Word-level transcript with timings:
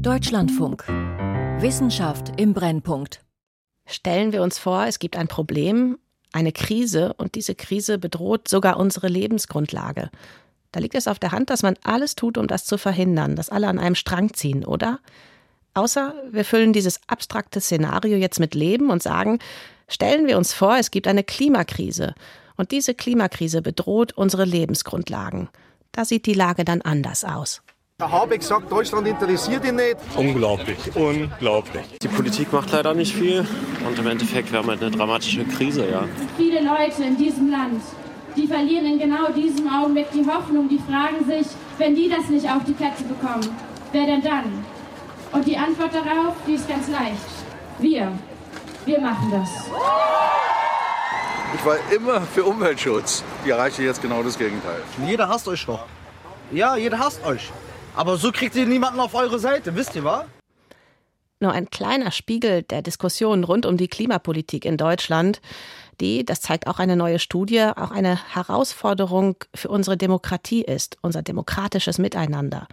Deutschlandfunk. 0.00 0.86
Wissenschaft 1.60 2.32
im 2.40 2.52
Brennpunkt. 2.52 3.22
Stellen 3.86 4.32
wir 4.32 4.42
uns 4.42 4.58
vor, 4.58 4.86
es 4.86 4.98
gibt 4.98 5.16
ein 5.16 5.28
Problem, 5.28 5.98
eine 6.32 6.52
Krise 6.52 7.14
und 7.14 7.34
diese 7.34 7.54
Krise 7.54 7.98
bedroht 7.98 8.48
sogar 8.48 8.78
unsere 8.78 9.08
Lebensgrundlage. 9.08 10.10
Da 10.72 10.80
liegt 10.80 10.94
es 10.94 11.08
auf 11.08 11.18
der 11.18 11.32
Hand, 11.32 11.50
dass 11.50 11.62
man 11.62 11.76
alles 11.82 12.14
tut, 12.14 12.38
um 12.38 12.46
das 12.46 12.64
zu 12.64 12.78
verhindern, 12.78 13.36
dass 13.36 13.48
alle 13.48 13.68
an 13.68 13.78
einem 13.78 13.94
Strang 13.94 14.32
ziehen, 14.32 14.64
oder? 14.64 15.00
Außer 15.74 16.14
wir 16.30 16.44
füllen 16.44 16.72
dieses 16.72 17.00
abstrakte 17.06 17.60
Szenario 17.60 18.16
jetzt 18.16 18.40
mit 18.40 18.54
Leben 18.54 18.90
und 18.90 19.02
sagen, 19.02 19.38
stellen 19.88 20.26
wir 20.26 20.36
uns 20.36 20.52
vor, 20.52 20.76
es 20.76 20.90
gibt 20.90 21.08
eine 21.08 21.24
Klimakrise 21.24 22.14
und 22.56 22.70
diese 22.70 22.94
Klimakrise 22.94 23.62
bedroht 23.62 24.12
unsere 24.12 24.44
Lebensgrundlagen. 24.44 25.48
Da 25.92 26.04
sieht 26.04 26.26
die 26.26 26.34
Lage 26.34 26.64
dann 26.64 26.82
anders 26.82 27.24
aus. 27.24 27.62
Herr 28.00 28.10
Habeck 28.10 28.42
sagt, 28.42 28.72
Deutschland 28.72 29.06
interessiert 29.06 29.62
ihn 29.62 29.76
nicht. 29.76 29.96
Unglaublich, 30.16 30.78
unglaublich. 30.94 31.84
Die 32.00 32.08
Politik 32.08 32.50
macht 32.50 32.72
leider 32.72 32.94
nicht 32.94 33.14
viel 33.14 33.46
und 33.86 33.98
im 33.98 34.06
Endeffekt 34.06 34.50
wir 34.50 34.60
haben 34.60 34.68
halt 34.68 34.80
eine 34.80 34.90
dramatische 34.90 35.44
Krise, 35.44 35.86
ja. 35.86 36.04
Viele 36.38 36.60
Leute 36.60 37.04
in 37.04 37.18
diesem 37.18 37.50
Land, 37.50 37.82
die 38.36 38.46
verlieren 38.46 38.86
in 38.86 38.98
genau 38.98 39.30
diesem 39.30 39.68
Augenblick 39.68 40.06
die 40.12 40.24
Hoffnung, 40.26 40.66
die 40.66 40.78
fragen 40.78 41.26
sich, 41.26 41.46
wenn 41.76 41.94
die 41.94 42.08
das 42.08 42.26
nicht 42.30 42.50
auf 42.50 42.64
die 42.66 42.72
Plätze 42.72 43.04
bekommen, 43.04 43.54
wer 43.92 44.06
denn 44.06 44.22
dann? 44.22 44.64
Und 45.32 45.46
die 45.46 45.58
Antwort 45.58 45.92
darauf, 45.92 46.34
die 46.46 46.54
ist 46.54 46.66
ganz 46.66 46.88
leicht. 46.88 47.20
Wir. 47.80 48.10
Wir 48.86 48.98
machen 48.98 49.30
das. 49.30 49.50
Ich 51.54 51.66
war 51.66 51.76
immer 51.94 52.22
für 52.22 52.44
Umweltschutz. 52.44 53.22
Ich 53.44 53.50
erreiche 53.50 53.82
jetzt 53.82 54.00
genau 54.00 54.22
das 54.22 54.38
Gegenteil. 54.38 54.80
Jeder 55.06 55.28
hasst 55.28 55.46
euch 55.48 55.66
doch. 55.66 55.84
Ja, 56.50 56.76
jeder 56.76 56.98
hasst 56.98 57.22
euch. 57.26 57.50
Aber 57.94 58.16
so 58.16 58.32
kriegt 58.32 58.54
ihr 58.56 58.66
niemanden 58.66 59.00
auf 59.00 59.14
eure 59.14 59.38
Seite, 59.38 59.74
wisst 59.74 59.94
ihr, 59.96 60.04
wa? 60.04 60.26
Nur 61.40 61.52
ein 61.52 61.70
kleiner 61.70 62.10
Spiegel 62.10 62.62
der 62.62 62.82
Diskussionen 62.82 63.44
rund 63.44 63.64
um 63.64 63.76
die 63.76 63.88
Klimapolitik 63.88 64.64
in 64.64 64.76
Deutschland, 64.76 65.40
die, 66.00 66.24
das 66.24 66.40
zeigt 66.40 66.66
auch 66.66 66.78
eine 66.78 66.96
neue 66.96 67.18
Studie, 67.18 67.62
auch 67.62 67.90
eine 67.90 68.18
Herausforderung 68.34 69.36
für 69.54 69.68
unsere 69.68 69.96
Demokratie 69.96 70.62
ist, 70.62 70.98
unser 71.02 71.22
demokratisches 71.22 71.98
Miteinander. 71.98 72.68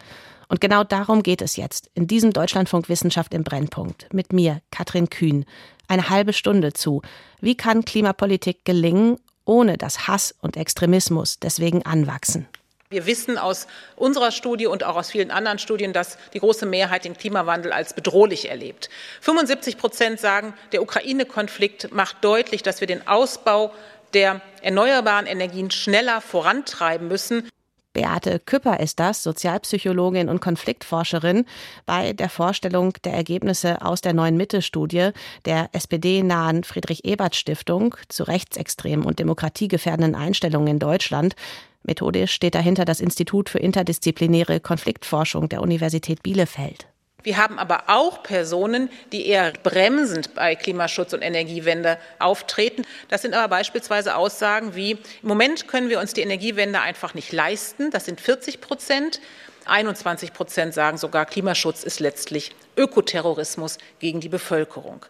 Und 0.49 0.61
genau 0.61 0.83
darum 0.83 1.23
geht 1.23 1.41
es 1.41 1.57
jetzt 1.57 1.89
in 1.93 2.07
diesem 2.07 2.31
Deutschlandfunk 2.31 2.87
Wissenschaft 2.89 3.33
im 3.33 3.43
Brennpunkt 3.43 4.13
mit 4.13 4.31
mir, 4.31 4.61
Katrin 4.71 5.09
Kühn. 5.09 5.45
Eine 5.89 6.09
halbe 6.09 6.33
Stunde 6.33 6.73
zu. 6.73 7.01
Wie 7.41 7.55
kann 7.55 7.85
Klimapolitik 7.85 8.63
gelingen, 8.65 9.17
ohne 9.45 9.77
dass 9.77 10.07
Hass 10.07 10.35
und 10.41 10.57
Extremismus 10.57 11.39
deswegen 11.39 11.85
anwachsen? 11.85 12.47
Wir 12.89 13.05
wissen 13.05 13.37
aus 13.37 13.67
unserer 13.97 14.31
Studie 14.31 14.65
und 14.65 14.85
auch 14.85 14.95
aus 14.95 15.11
vielen 15.11 15.29
anderen 15.29 15.59
Studien, 15.59 15.91
dass 15.91 16.17
die 16.33 16.39
große 16.39 16.65
Mehrheit 16.65 17.03
den 17.03 17.17
Klimawandel 17.17 17.73
als 17.73 17.93
bedrohlich 17.93 18.49
erlebt. 18.49 18.89
75 19.19 19.77
Prozent 19.77 20.21
sagen, 20.21 20.53
der 20.71 20.81
Ukraine-Konflikt 20.81 21.93
macht 21.93 22.23
deutlich, 22.23 22.63
dass 22.63 22.79
wir 22.79 22.87
den 22.87 23.05
Ausbau 23.05 23.73
der 24.13 24.39
erneuerbaren 24.61 25.25
Energien 25.25 25.69
schneller 25.69 26.21
vorantreiben 26.21 27.09
müssen. 27.09 27.49
Beate 27.97 28.37
Küpper 28.37 28.79
ist 28.79 28.99
das, 28.99 29.23
Sozialpsychologin 29.23 30.29
und 30.29 30.39
Konfliktforscherin, 30.39 31.45
bei 31.87 32.13
der 32.13 32.29
Vorstellung 32.29 32.93
der 33.03 33.13
Ergebnisse 33.13 33.81
aus 33.81 34.01
der 34.01 34.13
neuen 34.13 34.37
Mitte-Studie 34.37 35.09
der 35.45 35.69
SPD-nahen 35.71 36.63
Friedrich-Ebert-Stiftung 36.63 37.95
zu 38.07 38.25
rechtsextremen 38.25 39.03
und 39.03 39.17
demokratiegefährdenden 39.17 40.13
Einstellungen 40.13 40.67
in 40.67 40.79
Deutschland. 40.79 41.35
Methodisch 41.81 42.33
steht 42.33 42.53
dahinter 42.53 42.85
das 42.85 42.99
Institut 42.99 43.49
für 43.49 43.57
interdisziplinäre 43.57 44.59
Konfliktforschung 44.59 45.49
der 45.49 45.63
Universität 45.63 46.21
Bielefeld. 46.21 46.87
Wir 47.23 47.37
haben 47.37 47.59
aber 47.59 47.85
auch 47.87 48.23
Personen, 48.23 48.89
die 49.11 49.27
eher 49.27 49.51
bremsend 49.51 50.33
bei 50.33 50.55
Klimaschutz 50.55 51.13
und 51.13 51.21
Energiewende 51.21 51.97
auftreten. 52.19 52.85
Das 53.09 53.21
sind 53.21 53.33
aber 53.33 53.47
beispielsweise 53.47 54.15
Aussagen 54.15 54.75
wie, 54.75 54.91
im 54.91 54.99
Moment 55.23 55.67
können 55.67 55.89
wir 55.89 55.99
uns 55.99 56.13
die 56.13 56.21
Energiewende 56.21 56.79
einfach 56.79 57.15
nicht 57.15 57.33
leisten. 57.33 57.91
Das 57.91 58.05
sind 58.05 58.21
40 58.21 58.61
Prozent. 58.61 59.19
21 59.65 60.31
Prozent 60.31 60.73
sagen 60.73 60.97
sogar, 60.97 61.25
Klimaschutz 61.25 61.83
ist 61.83 61.99
letztlich 61.99 62.55
Ökoterrorismus 62.77 63.77
gegen 63.99 64.21
die 64.21 64.29
Bevölkerung. 64.29 65.05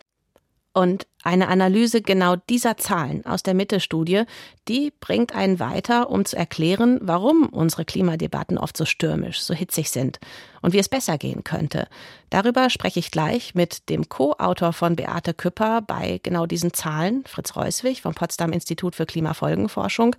Und 0.77 1.07
eine 1.23 1.47
Analyse 1.47 2.03
genau 2.03 2.35
dieser 2.35 2.77
Zahlen 2.77 3.25
aus 3.25 3.41
der 3.41 3.55
Mitte-Studie, 3.55 4.25
die 4.67 4.93
bringt 4.99 5.33
einen 5.33 5.59
weiter, 5.59 6.11
um 6.11 6.23
zu 6.23 6.37
erklären, 6.37 6.99
warum 7.01 7.47
unsere 7.47 7.83
Klimadebatten 7.83 8.59
oft 8.59 8.77
so 8.77 8.85
stürmisch, 8.85 9.41
so 9.41 9.55
hitzig 9.55 9.89
sind 9.89 10.19
und 10.61 10.73
wie 10.73 10.77
es 10.77 10.87
besser 10.87 11.17
gehen 11.17 11.43
könnte. 11.43 11.87
Darüber 12.29 12.69
spreche 12.69 12.99
ich 12.99 13.09
gleich 13.09 13.55
mit 13.55 13.89
dem 13.89 14.07
Co-Autor 14.07 14.71
von 14.71 14.95
Beate 14.95 15.33
Küpper 15.33 15.81
bei 15.81 16.19
genau 16.21 16.45
diesen 16.45 16.75
Zahlen, 16.75 17.23
Fritz 17.25 17.55
Reuswig 17.55 18.03
vom 18.03 18.13
Potsdam 18.13 18.51
Institut 18.51 18.93
für 18.93 19.07
Klimafolgenforschung. 19.07 20.15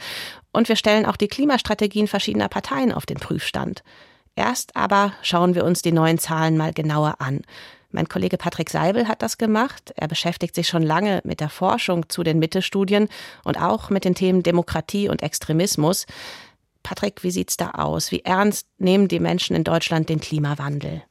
Und 0.50 0.68
wir 0.68 0.74
stellen 0.74 1.06
auch 1.06 1.16
die 1.16 1.28
Klimastrategien 1.28 2.08
verschiedener 2.08 2.48
Parteien 2.48 2.90
auf 2.90 3.06
den 3.06 3.18
Prüfstand. 3.18 3.84
Erst 4.34 4.74
aber 4.74 5.12
schauen 5.22 5.54
wir 5.54 5.64
uns 5.64 5.82
die 5.82 5.92
neuen 5.92 6.18
Zahlen 6.18 6.56
mal 6.56 6.72
genauer 6.72 7.20
an. 7.20 7.42
Mein 7.90 8.08
Kollege 8.08 8.36
Patrick 8.36 8.68
Seibel 8.68 9.08
hat 9.08 9.22
das 9.22 9.38
gemacht. 9.38 9.94
Er 9.96 10.08
beschäftigt 10.08 10.54
sich 10.54 10.68
schon 10.68 10.82
lange 10.82 11.22
mit 11.24 11.40
der 11.40 11.48
Forschung 11.48 12.08
zu 12.10 12.22
den 12.22 12.38
Mitte-Studien 12.38 13.08
und 13.44 13.58
auch 13.58 13.88
mit 13.88 14.04
den 14.04 14.14
Themen 14.14 14.42
Demokratie 14.42 15.08
und 15.08 15.22
Extremismus. 15.22 16.04
Patrick, 16.82 17.22
wie 17.22 17.30
sieht's 17.30 17.56
da 17.56 17.70
aus? 17.70 18.12
Wie 18.12 18.24
ernst 18.24 18.66
nehmen 18.78 19.08
die 19.08 19.20
Menschen 19.20 19.56
in 19.56 19.64
Deutschland 19.64 20.10
den 20.10 20.20
Klimawandel? 20.20 21.02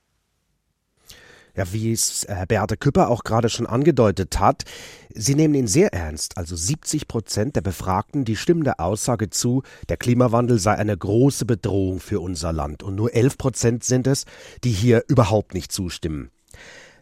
Ja, 1.56 1.74
wie 1.74 1.92
es 1.92 2.28
Herr 2.30 2.46
Beate 2.46 2.78
Küpper 2.78 3.10
auch 3.10 3.24
gerade 3.24 3.50
schon 3.50 3.66
angedeutet 3.66 4.40
hat, 4.40 4.64
sie 5.12 5.34
nehmen 5.34 5.56
ihn 5.56 5.68
sehr 5.68 5.92
ernst. 5.92 6.38
Also 6.38 6.56
70 6.56 7.08
Prozent 7.08 7.56
der 7.56 7.62
Befragten, 7.62 8.26
die 8.26 8.36
stimmen 8.36 8.64
der 8.64 8.80
Aussage 8.80 9.32
zu, 9.32 9.64
der 9.90 9.98
Klimawandel 9.98 10.60
sei 10.60 10.76
eine 10.76 10.96
große 10.96 11.46
Bedrohung 11.46 12.00
für 12.00 12.20
unser 12.20 12.54
Land. 12.54 12.84
Und 12.84 12.94
nur 12.94 13.16
11 13.16 13.40
Prozent 13.40 13.84
sind 13.84 14.06
es, 14.06 14.26
die 14.64 14.70
hier 14.70 15.04
überhaupt 15.08 15.56
nicht 15.56 15.72
zustimmen. 15.72 16.30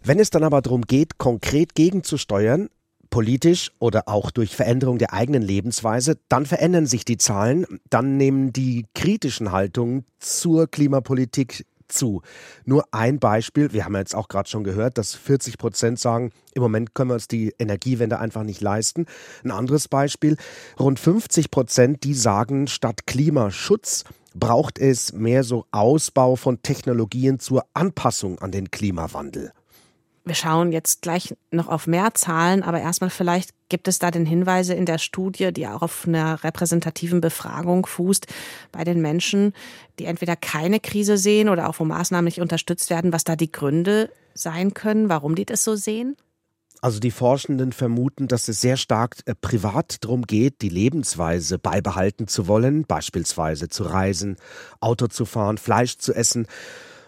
Wenn 0.07 0.19
es 0.19 0.29
dann 0.29 0.43
aber 0.43 0.61
darum 0.61 0.83
geht, 0.83 1.17
konkret 1.17 1.73
gegenzusteuern, 1.73 2.69
politisch 3.09 3.71
oder 3.79 4.07
auch 4.07 4.29
durch 4.29 4.55
Veränderung 4.55 4.99
der 4.99 5.13
eigenen 5.13 5.41
Lebensweise, 5.41 6.19
dann 6.29 6.45
verändern 6.45 6.85
sich 6.85 7.05
die 7.05 7.17
Zahlen, 7.17 7.65
dann 7.89 8.15
nehmen 8.15 8.53
die 8.53 8.85
kritischen 8.93 9.51
Haltungen 9.51 10.05
zur 10.19 10.67
Klimapolitik 10.67 11.65
zu. 11.87 12.21
Nur 12.65 12.85
ein 12.91 13.17
Beispiel, 13.17 13.73
wir 13.73 13.85
haben 13.85 13.95
jetzt 13.95 14.13
auch 14.13 14.27
gerade 14.27 14.47
schon 14.47 14.63
gehört, 14.63 14.99
dass 14.99 15.15
40 15.15 15.57
Prozent 15.57 15.97
sagen, 15.97 16.31
im 16.53 16.61
Moment 16.61 16.93
können 16.93 17.09
wir 17.09 17.15
uns 17.15 17.27
die 17.27 17.55
Energiewende 17.57 18.19
einfach 18.19 18.43
nicht 18.43 18.61
leisten. 18.61 19.07
Ein 19.43 19.49
anderes 19.49 19.87
Beispiel, 19.87 20.37
rund 20.79 20.99
50 20.99 21.49
Prozent, 21.49 22.03
die 22.03 22.13
sagen, 22.13 22.67
statt 22.67 23.07
Klimaschutz 23.07 24.03
braucht 24.35 24.77
es 24.77 25.13
mehr 25.13 25.43
so 25.43 25.65
Ausbau 25.71 26.35
von 26.35 26.61
Technologien 26.61 27.39
zur 27.39 27.65
Anpassung 27.73 28.37
an 28.37 28.51
den 28.51 28.69
Klimawandel. 28.69 29.51
Wir 30.25 30.33
schauen 30.33 30.71
jetzt 30.71 31.03
gleich 31.03 31.35
noch 31.51 31.67
auf 31.67 31.85
mehr 31.85 32.15
Zahlen, 32.15 32.63
aber 32.63 32.81
erstmal 32.81 33.11
vielleicht 33.11 33.51
gibt 33.69 33.87
es 33.87 33.99
da 33.99 34.09
den 34.09 34.25
Hinweise 34.25 34.73
in 34.73 34.87
der 34.87 34.97
Studie, 34.97 35.53
die 35.53 35.67
auch 35.67 35.83
auf 35.83 36.07
einer 36.07 36.43
repräsentativen 36.43 37.21
Befragung 37.21 37.85
fußt, 37.85 38.25
bei 38.71 38.83
den 38.83 39.01
Menschen, 39.01 39.53
die 39.99 40.05
entweder 40.05 40.35
keine 40.35 40.79
Krise 40.79 41.17
sehen 41.17 41.47
oder 41.47 41.69
auch 41.69 41.79
wo 41.79 41.85
Maßnahmen 41.85 42.25
nicht 42.25 42.41
unterstützt 42.41 42.89
werden, 42.89 43.13
was 43.13 43.23
da 43.23 43.35
die 43.35 43.51
Gründe 43.51 44.09
sein 44.33 44.73
können, 44.73 45.09
warum 45.09 45.35
die 45.35 45.45
das 45.45 45.63
so 45.63 45.75
sehen? 45.75 46.17
Also 46.81 46.99
die 46.99 47.11
Forschenden 47.11 47.71
vermuten, 47.71 48.27
dass 48.27 48.47
es 48.47 48.61
sehr 48.61 48.77
stark 48.77 49.17
äh, 49.25 49.33
privat 49.33 50.03
darum 50.03 50.23
geht, 50.23 50.61
die 50.61 50.69
Lebensweise 50.69 51.57
beibehalten 51.57 52.27
zu 52.27 52.47
wollen, 52.47 52.85
beispielsweise 52.85 53.69
zu 53.69 53.83
reisen, 53.83 54.37
Auto 54.81 55.07
zu 55.07 55.25
fahren, 55.25 55.57
Fleisch 55.57 55.97
zu 55.97 56.13
essen. 56.13 56.47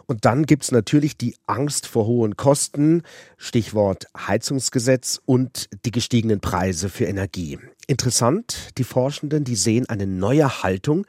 Und 0.07 0.23
dann 0.23 0.45
gibt's 0.45 0.72
natürlich 0.72 1.18
die 1.18 1.35
Angst 1.47 1.85
vor 1.85 2.07
hohen 2.07 2.37
Kosten, 2.37 3.03
Stichwort 3.37 4.08
Heizungsgesetz 4.17 5.20
und 5.26 5.67
die 5.85 5.91
gestiegenen 5.91 6.40
Preise 6.40 6.87
für 6.87 7.05
Energie. 7.05 7.59
Interessant, 7.87 8.70
die 8.78 8.85
Forschenden, 8.85 9.43
die 9.43 9.58
sehen 9.58 9.87
eine 9.90 10.08
neue 10.08 10.64
Haltung. 10.64 11.05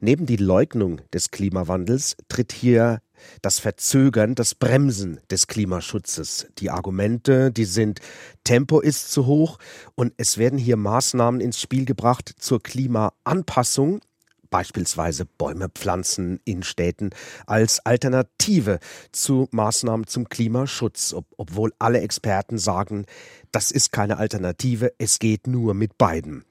Neben 0.00 0.24
die 0.24 0.36
Leugnung 0.36 1.02
des 1.12 1.30
Klimawandels 1.30 2.16
tritt 2.28 2.52
hier 2.52 3.00
das 3.42 3.58
Verzögern, 3.58 4.34
das 4.34 4.54
Bremsen 4.54 5.20
des 5.30 5.46
Klimaschutzes. 5.46 6.46
Die 6.58 6.70
Argumente, 6.70 7.52
die 7.52 7.64
sind, 7.64 8.00
Tempo 8.44 8.80
ist 8.80 9.12
zu 9.12 9.26
hoch 9.26 9.58
und 9.94 10.14
es 10.16 10.38
werden 10.38 10.58
hier 10.58 10.76
Maßnahmen 10.76 11.40
ins 11.40 11.60
Spiel 11.60 11.84
gebracht 11.84 12.32
zur 12.38 12.62
Klimaanpassung 12.62 14.00
beispielsweise 14.50 15.24
Bäume 15.24 15.68
pflanzen 15.68 16.40
in 16.44 16.62
Städten 16.62 17.10
als 17.46 17.84
Alternative 17.84 18.78
zu 19.12 19.48
Maßnahmen 19.50 20.06
zum 20.06 20.28
Klimaschutz, 20.28 21.12
ob, 21.12 21.26
obwohl 21.36 21.72
alle 21.78 22.00
Experten 22.00 22.58
sagen, 22.58 23.06
das 23.52 23.70
ist 23.70 23.92
keine 23.92 24.18
Alternative, 24.18 24.92
es 24.98 25.18
geht 25.18 25.46
nur 25.46 25.74
mit 25.74 25.98
beiden. 25.98 26.44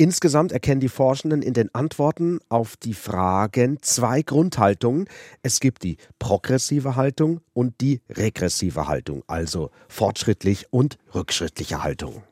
Insgesamt 0.00 0.52
erkennen 0.52 0.80
die 0.80 0.88
Forschenden 0.88 1.42
in 1.42 1.54
den 1.54 1.74
Antworten 1.74 2.38
auf 2.48 2.76
die 2.76 2.94
Fragen 2.94 3.78
zwei 3.82 4.22
Grundhaltungen. 4.22 5.08
Es 5.42 5.58
gibt 5.58 5.82
die 5.82 5.96
progressive 6.20 6.94
Haltung 6.94 7.40
und 7.52 7.80
die 7.80 8.00
regressive 8.08 8.86
Haltung, 8.86 9.24
also 9.26 9.72
fortschrittlich 9.88 10.66
und 10.70 10.98
rückschrittliche 11.16 11.82
Haltung. 11.82 12.22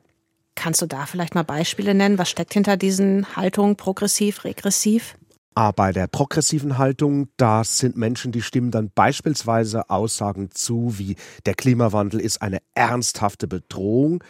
Kannst 0.57 0.81
du 0.81 0.87
da 0.87 1.05
vielleicht 1.05 1.35
mal 1.35 1.43
Beispiele 1.43 1.93
nennen? 1.93 2.17
Was 2.17 2.31
steckt 2.31 2.51
hinter 2.51 2.77
diesen 2.77 3.35
Haltungen 3.35 3.75
progressiv, 3.75 4.43
regressiv? 4.43 5.15
Aber 5.53 5.71
bei 5.73 5.91
der 5.91 6.07
progressiven 6.07 6.79
Haltung, 6.79 7.29
da 7.37 7.63
sind 7.63 7.95
Menschen, 7.95 8.31
die 8.31 8.41
stimmen 8.41 8.71
dann 8.71 8.89
beispielsweise 8.93 9.91
Aussagen 9.91 10.49
zu, 10.49 10.97
wie 10.97 11.15
der 11.45 11.53
Klimawandel 11.53 12.19
ist 12.19 12.41
eine 12.41 12.57
ernsthafte 12.73 13.47
Bedrohung. 13.47 14.23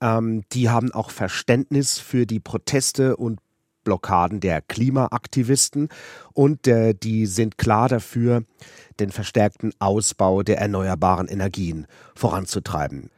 Ähm, 0.00 0.44
die 0.52 0.70
haben 0.70 0.90
auch 0.90 1.10
Verständnis 1.10 1.98
für 1.98 2.24
die 2.24 2.40
Proteste 2.40 3.18
und 3.18 3.40
Blockaden 3.84 4.40
der 4.40 4.62
Klimaaktivisten 4.62 5.90
und 6.32 6.66
äh, 6.66 6.94
die 6.94 7.26
sind 7.26 7.58
klar 7.58 7.90
dafür, 7.90 8.44
den 9.00 9.12
verstärkten 9.12 9.74
Ausbau 9.80 10.42
der 10.42 10.58
erneuerbaren 10.58 11.28
Energien 11.28 11.86
voranzutreiben. 12.14 13.10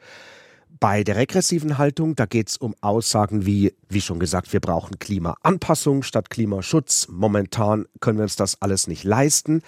Bei 0.79 1.05
der 1.05 1.17
regressiven 1.17 1.79
Haltung, 1.79 2.17
da 2.17 2.27
geht 2.27 2.49
es 2.49 2.57
um 2.57 2.75
Aussagen 2.83 3.47
wie, 3.47 3.73
wie 3.89 4.01
schon 4.01 4.19
gesagt, 4.19 4.53
wir 4.53 4.61
brauchen 4.61 4.99
Klimaanpassung 4.99 6.03
statt 6.03 6.29
Klimaschutz. 6.29 7.09
Momentan 7.11 7.87
können 8.01 8.19
wir 8.19 8.25
uns 8.25 8.37
das 8.37 8.61
alles 8.61 8.87
nicht 8.87 9.05
leisten. 9.05 9.63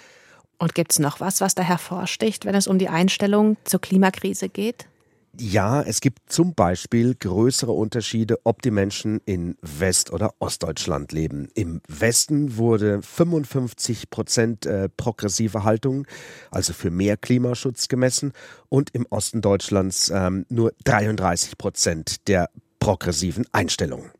Und 0.58 0.74
gibt 0.74 0.92
es 0.92 0.98
noch 0.98 1.20
was, 1.20 1.40
was 1.40 1.54
da 1.54 1.62
hervorsticht, 1.62 2.44
wenn 2.44 2.54
es 2.54 2.66
um 2.66 2.78
die 2.78 2.88
Einstellung 2.88 3.56
zur 3.64 3.80
Klimakrise 3.80 4.48
geht? 4.48 4.86
Ja, 5.36 5.82
es 5.82 6.00
gibt 6.00 6.32
zum 6.32 6.54
Beispiel 6.54 7.14
größere 7.14 7.72
Unterschiede, 7.72 8.38
ob 8.44 8.62
die 8.62 8.70
Menschen 8.70 9.20
in 9.24 9.56
West- 9.62 10.12
oder 10.12 10.34
Ostdeutschland 10.38 11.12
leben. 11.12 11.48
Im 11.54 11.80
Westen 11.86 12.56
wurde 12.56 13.02
55 13.02 14.10
Prozent 14.10 14.66
äh, 14.66 14.88
progressive 14.88 15.64
Haltung, 15.64 16.06
also 16.50 16.72
für 16.72 16.90
mehr 16.90 17.16
Klimaschutz 17.16 17.88
gemessen, 17.88 18.32
und 18.68 18.90
im 18.94 19.06
Osten 19.10 19.40
Deutschlands 19.40 20.10
ähm, 20.14 20.44
nur 20.48 20.72
33 20.84 21.56
Prozent 21.58 22.28
der 22.28 22.50
progressiven 22.80 23.46
Einstellungen. 23.52 24.10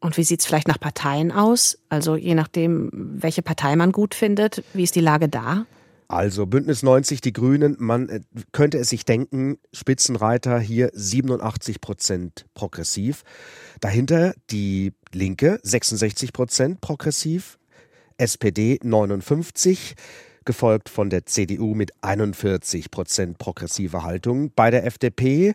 Und 0.00 0.16
wie 0.16 0.24
sieht 0.24 0.40
es 0.40 0.46
vielleicht 0.46 0.68
nach 0.68 0.80
Parteien 0.80 1.30
aus? 1.30 1.78
Also 1.88 2.16
je 2.16 2.34
nachdem, 2.34 2.90
welche 2.92 3.42
Partei 3.42 3.76
man 3.76 3.92
gut 3.92 4.14
findet, 4.14 4.64
wie 4.74 4.82
ist 4.82 4.96
die 4.96 5.00
Lage 5.00 5.28
da? 5.28 5.64
Also 6.12 6.44
Bündnis 6.44 6.82
90, 6.82 7.22
die 7.22 7.32
Grünen, 7.32 7.74
man 7.78 8.10
äh, 8.10 8.20
könnte 8.52 8.76
es 8.76 8.90
sich 8.90 9.06
denken, 9.06 9.56
Spitzenreiter 9.72 10.60
hier 10.60 10.90
87 10.92 11.80
Prozent 11.80 12.44
progressiv. 12.52 13.22
Dahinter 13.80 14.34
die 14.50 14.92
Linke 15.14 15.58
66 15.62 16.34
Prozent 16.34 16.82
progressiv, 16.82 17.58
SPD 18.18 18.78
59 18.82 19.94
gefolgt 20.44 20.90
von 20.90 21.08
der 21.08 21.24
CDU 21.24 21.74
mit 21.74 21.92
41 22.02 22.90
Prozent 22.90 23.38
progressiver 23.38 24.02
Haltung. 24.02 24.52
Bei 24.54 24.70
der 24.70 24.84
FDP 24.84 25.54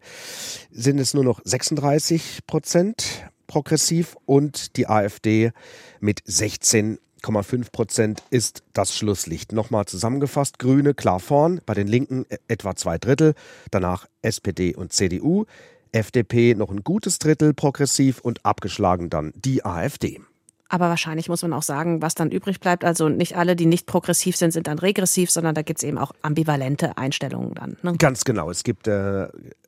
sind 0.72 0.98
es 0.98 1.14
nur 1.14 1.24
noch 1.24 1.40
36 1.44 2.40
Prozent 2.48 3.30
progressiv 3.46 4.18
und 4.26 4.76
die 4.76 4.88
AfD 4.88 5.52
mit 6.00 6.22
16 6.26 6.98
8,5 7.24 7.72
Prozent 7.72 8.24
ist 8.30 8.64
das 8.74 8.96
Schlusslicht. 8.96 9.52
Nochmal 9.52 9.86
zusammengefasst, 9.86 10.60
Grüne 10.60 10.94
klar 10.94 11.20
vorn, 11.20 11.62
bei 11.66 11.74
den 11.74 11.88
Linken 11.88 12.26
e- 12.30 12.38
etwa 12.48 12.76
zwei 12.76 12.98
Drittel, 12.98 13.34
danach 13.72 14.08
SPD 14.22 14.76
und 14.76 14.94
CDU, 14.94 15.46
FDP 15.92 16.54
noch 16.56 16.70
ein 16.70 16.84
gutes 16.84 17.20
Drittel 17.20 17.54
progressiv 17.54 18.20
und 18.20 18.46
abgeschlagen 18.46 19.10
dann 19.10 19.34
die 19.36 19.66
AfD. 19.66 20.22
Aber 20.70 20.90
wahrscheinlich 20.90 21.30
muss 21.30 21.44
man 21.44 21.54
auch 21.54 21.64
sagen, 21.64 22.02
was 22.02 22.14
dann 22.14 22.30
übrig 22.30 22.60
bleibt. 22.60 22.84
Also 22.84 23.08
nicht 23.08 23.38
alle, 23.38 23.56
die 23.56 23.66
nicht 23.66 23.86
progressiv 23.86 24.36
sind, 24.36 24.52
sind 24.52 24.68
dann 24.68 24.80
regressiv, 24.80 25.32
sondern 25.32 25.56
da 25.56 25.62
gibt 25.62 25.80
es 25.80 25.84
eben 25.84 25.98
auch 25.98 26.12
ambivalente 26.22 26.98
Einstellungen 26.98 27.54
dann. 27.54 27.78
Ne? 27.84 27.96
Ganz 27.98 28.26
genau. 28.26 28.50
Es 28.50 28.64
gibt 28.64 28.88
äh, 28.88 29.28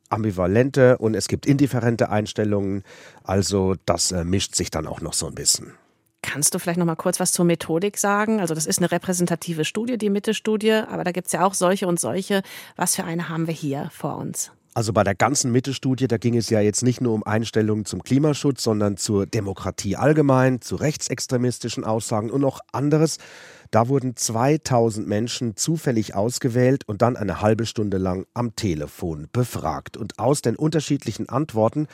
ambivalente 0.10 0.98
und 0.98 1.16
es 1.16 1.30
gibt 1.30 1.46
indifferente 1.46 2.10
Einstellungen. 2.10 2.84
Also 3.24 3.76
das 3.86 4.12
äh, 4.12 4.26
mischt 4.26 4.56
sich 4.56 4.72
dann 4.72 4.88
auch 4.88 5.00
noch 5.00 5.14
so 5.14 5.28
ein 5.28 5.36
bisschen. 5.36 5.74
Kannst 6.22 6.54
du 6.54 6.60
vielleicht 6.60 6.78
noch 6.80 6.86
mal 6.86 6.96
kurz 6.96 7.20
was 7.20 7.32
zur 7.32 7.46
Methodik 7.46 7.98
sagen? 7.98 8.42
Also 8.42 8.54
das 8.54 8.66
ist 8.66 8.80
eine 8.80 8.92
repräsentative 8.92 9.64
Studie, 9.64 9.98
die 9.98 10.10
Mitte-Studie, 10.10 10.74
aber 10.74 11.04
da 11.04 11.12
gibt 11.12 11.28
es 11.28 11.34
ja 11.34 11.46
auch 11.46 11.54
solche 11.54 11.88
und 11.88 12.00
solche. 12.00 12.42
Was 12.76 12.96
für 12.96 13.06
eine 13.06 13.30
haben 13.30 13.48
wir 13.48 13.54
hier 13.54 13.90
vor 13.94 14.18
uns? 14.18 14.52
Also 14.74 14.94
bei 14.94 15.04
der 15.04 15.16
ganzen 15.16 15.52
Mitte-Studie, 15.52 16.08
da 16.08 16.18
ging 16.18 16.38
es 16.38 16.50
ja 16.50 16.60
jetzt 16.60 16.84
nicht 16.84 17.02
nur 17.02 17.14
um 17.14 17.24
Einstellungen 17.24 17.86
zum 17.86 18.04
Klimaschutz, 18.04 18.64
sondern 18.64 18.98
zur 18.98 19.26
Demokratie 19.26 19.96
allgemein, 19.96 20.62
zu 20.62 20.76
rechtsextremistischen 20.76 21.84
Aussagen 21.84 22.30
und 22.30 22.42
noch 22.42 22.60
anderes. 22.72 23.18
Da 23.72 23.88
wurden 23.88 24.16
2000 24.16 25.08
Menschen 25.08 25.56
zufällig 25.56 26.16
ausgewählt 26.16 26.84
und 26.88 27.04
dann 27.04 27.16
eine 27.16 27.42
halbe 27.42 27.68
Stunde 27.68 27.98
lang 27.98 28.26
am 28.34 28.56
Telefon 28.56 29.28
befragt. 29.32 29.96
Und 29.96 30.18
aus 30.18 30.42
den 30.42 30.56
unterschiedlichen 30.56 31.30
Antworten, 31.30 31.88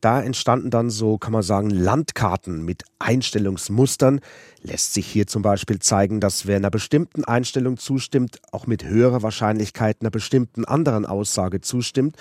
da 0.00 0.22
entstanden 0.22 0.70
dann 0.70 0.90
so, 0.90 1.18
kann 1.18 1.32
man 1.32 1.42
sagen, 1.42 1.70
Landkarten 1.70 2.64
mit 2.64 2.84
Einstellungsmustern. 3.00 4.20
Lässt 4.62 4.94
sich 4.94 5.08
hier 5.08 5.26
zum 5.26 5.42
Beispiel 5.42 5.80
zeigen, 5.80 6.20
dass 6.20 6.46
wer 6.46 6.56
einer 6.56 6.70
bestimmten 6.70 7.24
Einstellung 7.24 7.78
zustimmt, 7.78 8.38
auch 8.52 8.68
mit 8.68 8.84
höherer 8.84 9.22
Wahrscheinlichkeit 9.22 9.96
einer 10.00 10.10
bestimmten 10.10 10.64
anderen 10.64 11.04
Aussage 11.04 11.60
zustimmt. 11.60 12.16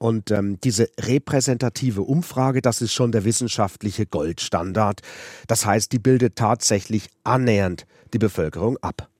Und 0.00 0.30
ähm, 0.30 0.58
diese 0.64 0.88
repräsentative 0.98 2.00
Umfrage, 2.00 2.62
das 2.62 2.80
ist 2.80 2.94
schon 2.94 3.12
der 3.12 3.24
wissenschaftliche 3.24 4.06
Goldstandard. 4.06 5.02
Das 5.46 5.66
heißt, 5.66 5.92
die 5.92 5.98
bildet 5.98 6.36
tatsächlich 6.36 7.10
annähernd 7.22 7.86
die 8.14 8.18
Bevölkerung 8.18 8.78
ab. 8.78 9.10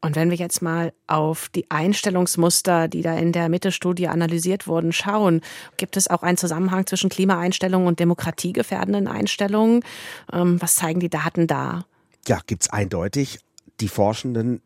Und 0.00 0.16
wenn 0.16 0.30
wir 0.30 0.38
jetzt 0.38 0.62
mal 0.62 0.94
auf 1.08 1.50
die 1.50 1.70
Einstellungsmuster, 1.70 2.88
die 2.88 3.02
da 3.02 3.18
in 3.18 3.32
der 3.32 3.50
Mitte-Studie 3.50 4.08
analysiert 4.08 4.66
wurden, 4.66 4.92
schauen, 4.92 5.42
gibt 5.76 5.98
es 5.98 6.08
auch 6.08 6.22
einen 6.22 6.38
Zusammenhang 6.38 6.86
zwischen 6.86 7.10
Klimaeinstellungen 7.10 7.86
und 7.86 8.00
demokratiegefährdenden 8.00 9.08
Einstellungen? 9.08 9.84
Ähm, 10.32 10.56
was 10.62 10.76
zeigen 10.76 11.00
die 11.00 11.10
Daten 11.10 11.48
da? 11.48 11.84
Ja, 12.26 12.40
gibt 12.46 12.62
es 12.62 12.70
eindeutig. 12.70 13.40
Die 13.80 13.88
Forschenden 13.88 14.62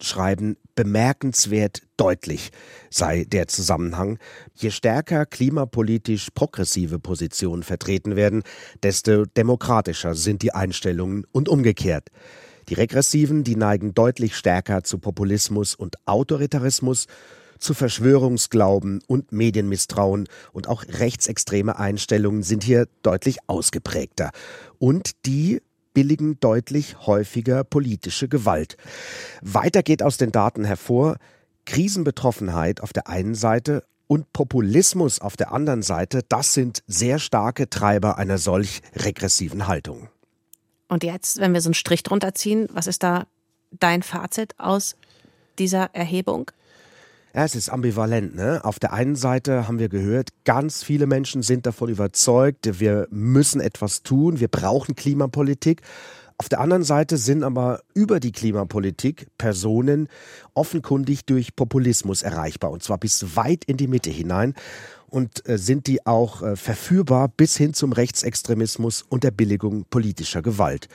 schreiben, 0.00 0.56
bemerkenswert 0.74 1.82
deutlich 1.96 2.50
sei 2.90 3.24
der 3.24 3.48
Zusammenhang. 3.48 4.18
Je 4.54 4.70
stärker 4.70 5.26
klimapolitisch 5.26 6.28
progressive 6.34 6.98
Positionen 6.98 7.62
vertreten 7.62 8.16
werden, 8.16 8.42
desto 8.82 9.24
demokratischer 9.24 10.14
sind 10.14 10.42
die 10.42 10.52
Einstellungen 10.52 11.24
und 11.32 11.48
umgekehrt. 11.48 12.08
Die 12.68 12.74
Regressiven, 12.74 13.44
die 13.44 13.56
neigen 13.56 13.94
deutlich 13.94 14.36
stärker 14.36 14.82
zu 14.82 14.98
Populismus 14.98 15.74
und 15.74 15.96
Autoritarismus, 16.06 17.06
zu 17.58 17.74
Verschwörungsglauben 17.74 19.02
und 19.06 19.32
Medienmisstrauen 19.32 20.28
und 20.52 20.68
auch 20.68 20.84
rechtsextreme 20.86 21.78
Einstellungen 21.78 22.42
sind 22.42 22.64
hier 22.64 22.86
deutlich 23.02 23.38
ausgeprägter. 23.46 24.30
Und 24.78 25.12
die 25.24 25.62
billigen 25.96 26.38
deutlich 26.40 27.06
häufiger 27.06 27.64
politische 27.64 28.28
Gewalt. 28.28 28.76
Weiter 29.40 29.82
geht 29.82 30.02
aus 30.02 30.18
den 30.18 30.30
Daten 30.30 30.62
hervor, 30.62 31.16
Krisenbetroffenheit 31.64 32.82
auf 32.82 32.92
der 32.92 33.08
einen 33.08 33.34
Seite 33.34 33.82
und 34.06 34.30
Populismus 34.34 35.22
auf 35.22 35.38
der 35.38 35.52
anderen 35.52 35.80
Seite, 35.80 36.20
das 36.28 36.52
sind 36.52 36.82
sehr 36.86 37.18
starke 37.18 37.70
Treiber 37.70 38.18
einer 38.18 38.36
solch 38.36 38.82
regressiven 38.94 39.68
Haltung. 39.68 40.08
Und 40.86 41.02
jetzt, 41.02 41.40
wenn 41.40 41.54
wir 41.54 41.62
so 41.62 41.70
einen 41.70 41.74
Strich 41.74 42.02
drunter 42.02 42.34
ziehen, 42.34 42.68
was 42.70 42.86
ist 42.88 43.02
da 43.02 43.26
dein 43.70 44.02
Fazit 44.02 44.54
aus 44.58 44.96
dieser 45.58 45.94
Erhebung? 45.94 46.50
Ja, 47.36 47.44
es 47.44 47.54
ist 47.54 47.68
ambivalent. 47.68 48.34
Ne? 48.34 48.64
Auf 48.64 48.78
der 48.78 48.94
einen 48.94 49.14
Seite 49.14 49.68
haben 49.68 49.78
wir 49.78 49.90
gehört, 49.90 50.30
ganz 50.44 50.82
viele 50.82 51.06
Menschen 51.06 51.42
sind 51.42 51.66
davon 51.66 51.90
überzeugt, 51.90 52.80
wir 52.80 53.08
müssen 53.10 53.60
etwas 53.60 54.02
tun, 54.02 54.40
wir 54.40 54.48
brauchen 54.48 54.94
Klimapolitik. 54.94 55.82
Auf 56.38 56.48
der 56.48 56.60
anderen 56.60 56.82
Seite 56.82 57.18
sind 57.18 57.44
aber 57.44 57.82
über 57.92 58.20
die 58.20 58.32
Klimapolitik 58.32 59.26
Personen 59.36 60.08
offenkundig 60.54 61.26
durch 61.26 61.54
Populismus 61.54 62.22
erreichbar, 62.22 62.70
und 62.70 62.82
zwar 62.82 62.96
bis 62.96 63.36
weit 63.36 63.64
in 63.66 63.76
die 63.76 63.86
Mitte 63.86 64.08
hinein 64.08 64.54
und 65.08 65.46
äh, 65.46 65.58
sind 65.58 65.88
die 65.88 66.06
auch 66.06 66.42
äh, 66.42 66.56
verführbar 66.56 67.28
bis 67.28 67.54
hin 67.56 67.74
zum 67.74 67.92
Rechtsextremismus 67.92 69.02
und 69.02 69.24
der 69.24 69.30
Billigung 69.30 69.84
politischer 69.90 70.40
Gewalt. 70.40 70.88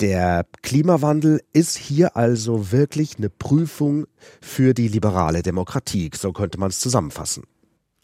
Der 0.00 0.46
Klimawandel 0.62 1.42
ist 1.52 1.76
hier 1.76 2.16
also 2.16 2.70
wirklich 2.70 3.18
eine 3.18 3.30
Prüfung 3.30 4.06
für 4.40 4.72
die 4.72 4.86
liberale 4.86 5.42
Demokratie, 5.42 6.10
so 6.14 6.32
könnte 6.32 6.58
man 6.58 6.70
es 6.70 6.78
zusammenfassen. 6.78 7.44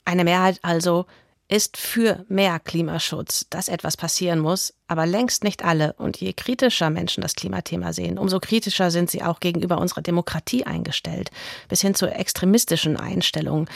Eine 0.04 0.24
Mehrheit 0.24 0.58
also 0.62 1.06
ist 1.46 1.76
für 1.76 2.24
mehr 2.28 2.58
Klimaschutz, 2.58 3.46
dass 3.50 3.68
etwas 3.68 3.96
passieren 3.96 4.40
muss, 4.40 4.74
aber 4.88 5.06
längst 5.06 5.44
nicht 5.44 5.64
alle. 5.64 5.92
Und 5.92 6.16
je 6.16 6.32
kritischer 6.32 6.90
Menschen 6.90 7.20
das 7.20 7.34
Klimathema 7.34 7.92
sehen, 7.92 8.18
umso 8.18 8.40
kritischer 8.40 8.90
sind 8.90 9.10
sie 9.10 9.22
auch 9.22 9.40
gegenüber 9.40 9.78
unserer 9.78 10.00
Demokratie 10.00 10.64
eingestellt, 10.64 11.30
bis 11.68 11.82
hin 11.82 11.94
zu 11.94 12.06
extremistischen 12.06 12.96
Einstellungen. 12.96 13.68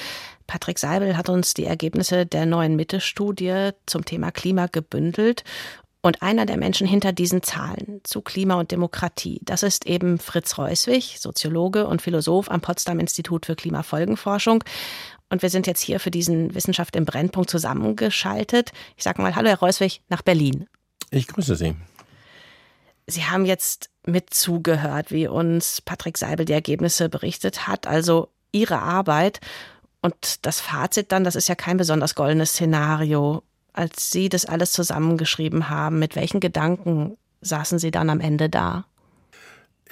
Patrick 0.46 0.78
Seibel 0.78 1.16
hat 1.16 1.28
uns 1.28 1.52
die 1.52 1.66
Ergebnisse 1.66 2.24
der 2.24 2.46
neuen 2.46 2.74
Mitte-Studie 2.74 3.70
zum 3.84 4.04
Thema 4.04 4.30
Klima 4.30 4.66
gebündelt. 4.66 5.44
Und 6.00 6.22
einer 6.22 6.46
der 6.46 6.56
Menschen 6.56 6.86
hinter 6.86 7.12
diesen 7.12 7.42
Zahlen 7.42 8.00
zu 8.04 8.22
Klima 8.22 8.54
und 8.54 8.70
Demokratie, 8.70 9.40
das 9.42 9.64
ist 9.64 9.86
eben 9.86 10.18
Fritz 10.18 10.56
Reuswig, 10.56 11.16
Soziologe 11.18 11.86
und 11.86 12.00
Philosoph 12.00 12.50
am 12.50 12.60
Potsdam 12.60 13.00
Institut 13.00 13.46
für 13.46 13.56
Klimafolgenforschung. 13.56 14.62
Und 15.28 15.42
wir 15.42 15.50
sind 15.50 15.66
jetzt 15.66 15.80
hier 15.80 15.98
für 15.98 16.10
diesen 16.10 16.54
Wissenschaft 16.54 16.94
im 16.94 17.04
Brennpunkt 17.04 17.50
zusammengeschaltet. 17.50 18.72
Ich 18.96 19.02
sage 19.02 19.20
mal, 19.20 19.34
hallo 19.34 19.48
Herr 19.48 19.58
Reuswig 19.58 20.02
nach 20.08 20.22
Berlin. 20.22 20.66
Ich 21.10 21.26
grüße 21.26 21.56
Sie. 21.56 21.74
Sie 23.06 23.24
haben 23.24 23.44
jetzt 23.44 23.90
mit 24.06 24.32
zugehört, 24.32 25.10
wie 25.10 25.26
uns 25.26 25.80
Patrick 25.80 26.16
Seibel 26.18 26.44
die 26.44 26.52
Ergebnisse 26.52 27.08
berichtet 27.08 27.66
hat, 27.66 27.86
also 27.86 28.28
Ihre 28.52 28.78
Arbeit. 28.80 29.40
Und 30.00 30.46
das 30.46 30.60
Fazit 30.60 31.10
dann, 31.10 31.24
das 31.24 31.34
ist 31.34 31.48
ja 31.48 31.54
kein 31.54 31.76
besonders 31.76 32.14
goldenes 32.14 32.50
Szenario. 32.50 33.42
Als 33.78 34.10
Sie 34.10 34.28
das 34.28 34.44
alles 34.44 34.72
zusammengeschrieben 34.72 35.70
haben, 35.70 36.00
mit 36.00 36.16
welchen 36.16 36.40
Gedanken 36.40 37.16
saßen 37.42 37.78
Sie 37.78 37.92
dann 37.92 38.10
am 38.10 38.18
Ende 38.18 38.48
da? 38.48 38.86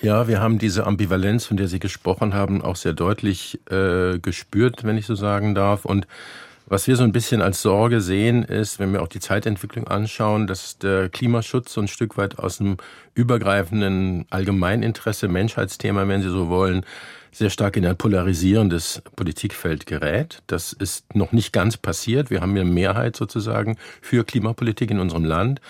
Ja, 0.02 0.26
wir 0.26 0.40
haben 0.40 0.58
diese 0.58 0.84
Ambivalenz, 0.84 1.46
von 1.46 1.56
der 1.56 1.68
Sie 1.68 1.78
gesprochen 1.78 2.34
haben, 2.34 2.62
auch 2.62 2.74
sehr 2.74 2.94
deutlich 2.94 3.60
äh, 3.70 4.18
gespürt, 4.18 4.82
wenn 4.82 4.98
ich 4.98 5.06
so 5.06 5.14
sagen 5.14 5.54
darf. 5.54 5.84
Und 5.84 6.08
was 6.66 6.88
wir 6.88 6.96
so 6.96 7.04
ein 7.04 7.12
bisschen 7.12 7.40
als 7.40 7.62
Sorge 7.62 8.00
sehen, 8.00 8.42
ist, 8.42 8.80
wenn 8.80 8.92
wir 8.92 9.02
auch 9.02 9.08
die 9.08 9.20
Zeitentwicklung 9.20 9.86
anschauen, 9.86 10.48
dass 10.48 10.78
der 10.78 11.08
Klimaschutz 11.08 11.72
so 11.72 11.80
ein 11.80 11.86
Stück 11.86 12.16
weit 12.16 12.40
aus 12.40 12.60
einem 12.60 12.78
übergreifenden 13.14 14.26
Allgemeininteresse, 14.30 15.28
Menschheitsthema, 15.28 16.08
wenn 16.08 16.22
Sie 16.22 16.30
so 16.30 16.48
wollen, 16.48 16.84
sehr 17.36 17.50
stark 17.50 17.76
in 17.76 17.84
ein 17.84 17.96
polarisierendes 17.96 19.02
Politikfeld 19.14 19.84
gerät. 19.84 20.42
Das 20.46 20.72
ist 20.72 21.14
noch 21.14 21.32
nicht 21.32 21.52
ganz 21.52 21.76
passiert. 21.76 22.30
Wir 22.30 22.40
haben 22.40 22.52
eine 22.52 22.64
Mehrheit 22.64 23.14
sozusagen 23.14 23.76
für 24.00 24.24
Klimapolitik 24.24 24.90
in 24.90 25.00
unserem 25.00 25.24
Land. 25.24 25.60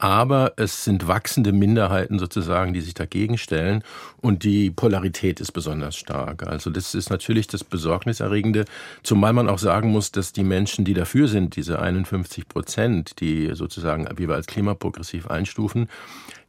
Aber 0.00 0.52
es 0.54 0.84
sind 0.84 1.08
wachsende 1.08 1.50
Minderheiten 1.50 2.20
sozusagen, 2.20 2.72
die 2.72 2.82
sich 2.82 2.94
dagegen 2.94 3.36
stellen. 3.36 3.82
Und 4.20 4.44
die 4.44 4.70
Polarität 4.70 5.40
ist 5.40 5.50
besonders 5.50 5.96
stark. 5.96 6.46
Also 6.46 6.70
das 6.70 6.94
ist 6.94 7.10
natürlich 7.10 7.48
das 7.48 7.64
Besorgniserregende. 7.64 8.64
Zumal 9.02 9.32
man 9.32 9.48
auch 9.48 9.58
sagen 9.58 9.90
muss, 9.90 10.12
dass 10.12 10.32
die 10.32 10.44
Menschen, 10.44 10.84
die 10.84 10.94
dafür 10.94 11.26
sind, 11.26 11.56
diese 11.56 11.80
51 11.80 12.46
Prozent, 12.46 13.18
die 13.18 13.50
sozusagen, 13.54 14.06
wie 14.16 14.28
wir 14.28 14.36
als 14.36 14.46
klimaprogressiv 14.46 15.26
einstufen, 15.26 15.88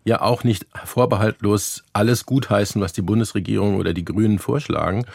ja 0.10 0.22
auch 0.22 0.44
nicht 0.44 0.68
vorbehaltlos 0.84 1.84
alles 1.94 2.26
gutheißen, 2.26 2.82
was 2.82 2.92
die 2.94 3.02
Bundesregierung 3.02 3.78
oder 3.78 3.94
die 3.94 4.04
Grünen 4.04 4.40
vorschlagen, 4.40 5.06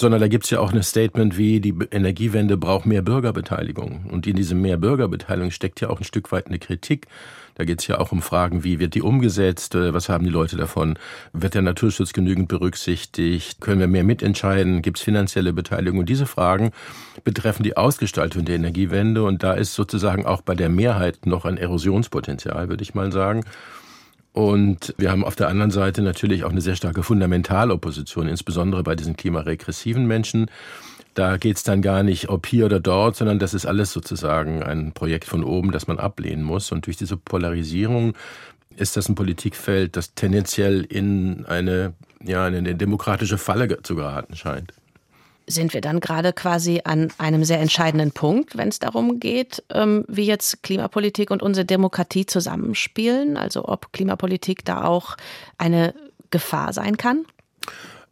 sondern 0.00 0.20
da 0.20 0.28
gibt 0.28 0.44
es 0.44 0.50
ja 0.50 0.60
auch 0.60 0.72
ein 0.72 0.82
Statement 0.82 1.36
wie, 1.36 1.60
die 1.60 1.74
Energiewende 1.90 2.56
braucht 2.56 2.86
mehr 2.86 3.02
Bürgerbeteiligung. 3.02 4.06
Und 4.10 4.26
in 4.26 4.34
diesem 4.34 4.62
mehr 4.62 4.78
Bürgerbeteiligung 4.78 5.50
steckt 5.50 5.80
ja 5.82 5.90
auch 5.90 6.00
ein 6.00 6.04
Stück 6.04 6.32
weit 6.32 6.46
eine 6.46 6.58
Kritik. 6.58 7.06
Da 7.54 7.64
geht 7.64 7.80
es 7.80 7.86
ja 7.86 7.98
auch 7.98 8.10
um 8.10 8.22
Fragen, 8.22 8.64
wie 8.64 8.78
wird 8.78 8.94
die 8.94 9.02
umgesetzt, 9.02 9.74
äh, 9.74 9.92
was 9.92 10.08
haben 10.08 10.24
die 10.24 10.30
Leute 10.30 10.56
davon, 10.56 10.98
wird 11.34 11.52
der 11.52 11.60
Naturschutz 11.60 12.14
genügend 12.14 12.48
berücksichtigt, 12.48 13.60
können 13.60 13.80
wir 13.80 13.88
mehr 13.88 14.04
mitentscheiden, 14.04 14.80
gibt 14.80 14.96
es 14.96 15.04
finanzielle 15.04 15.52
Beteiligung. 15.52 15.98
Und 15.98 16.08
diese 16.08 16.24
Fragen 16.24 16.70
betreffen 17.22 17.62
die 17.62 17.76
Ausgestaltung 17.76 18.46
der 18.46 18.56
Energiewende. 18.56 19.22
Und 19.22 19.42
da 19.42 19.52
ist 19.52 19.74
sozusagen 19.74 20.24
auch 20.24 20.40
bei 20.40 20.54
der 20.54 20.70
Mehrheit 20.70 21.26
noch 21.26 21.44
ein 21.44 21.58
Erosionspotenzial, 21.58 22.70
würde 22.70 22.82
ich 22.82 22.94
mal 22.94 23.12
sagen. 23.12 23.44
Und 24.32 24.94
wir 24.96 25.10
haben 25.10 25.24
auf 25.24 25.34
der 25.34 25.48
anderen 25.48 25.70
Seite 25.70 26.02
natürlich 26.02 26.44
auch 26.44 26.50
eine 26.50 26.60
sehr 26.60 26.76
starke 26.76 27.02
Fundamentalopposition, 27.02 28.28
insbesondere 28.28 28.82
bei 28.82 28.94
diesen 28.94 29.16
klimaregressiven 29.16 30.06
Menschen. 30.06 30.50
Da 31.14 31.36
geht 31.36 31.56
es 31.56 31.64
dann 31.64 31.82
gar 31.82 32.04
nicht, 32.04 32.28
ob 32.28 32.46
hier 32.46 32.66
oder 32.66 32.78
dort, 32.78 33.16
sondern 33.16 33.40
das 33.40 33.54
ist 33.54 33.66
alles 33.66 33.92
sozusagen 33.92 34.62
ein 34.62 34.92
Projekt 34.92 35.24
von 35.24 35.42
oben, 35.42 35.72
das 35.72 35.88
man 35.88 35.98
ablehnen 35.98 36.44
muss. 36.44 36.70
Und 36.70 36.86
durch 36.86 36.96
diese 36.96 37.16
Polarisierung 37.16 38.14
ist 38.76 38.96
das 38.96 39.08
ein 39.08 39.16
Politikfeld, 39.16 39.96
das 39.96 40.14
tendenziell 40.14 40.82
in 40.82 41.44
eine, 41.46 41.94
ja, 42.24 42.46
in 42.46 42.54
eine 42.54 42.76
demokratische 42.76 43.38
Falle 43.38 43.82
zu 43.82 43.96
geraten 43.96 44.36
scheint 44.36 44.72
sind 45.50 45.74
wir 45.74 45.80
dann 45.80 46.00
gerade 46.00 46.32
quasi 46.32 46.80
an 46.84 47.12
einem 47.18 47.44
sehr 47.44 47.60
entscheidenden 47.60 48.12
Punkt, 48.12 48.56
wenn 48.56 48.68
es 48.68 48.78
darum 48.78 49.20
geht, 49.20 49.62
ähm, 49.72 50.04
wie 50.08 50.24
jetzt 50.24 50.62
Klimapolitik 50.62 51.30
und 51.30 51.42
unsere 51.42 51.64
Demokratie 51.64 52.26
zusammenspielen? 52.26 53.36
Also 53.36 53.66
ob 53.66 53.92
Klimapolitik 53.92 54.64
da 54.64 54.84
auch 54.84 55.16
eine 55.58 55.94
Gefahr 56.30 56.72
sein 56.72 56.96
kann? 56.96 57.24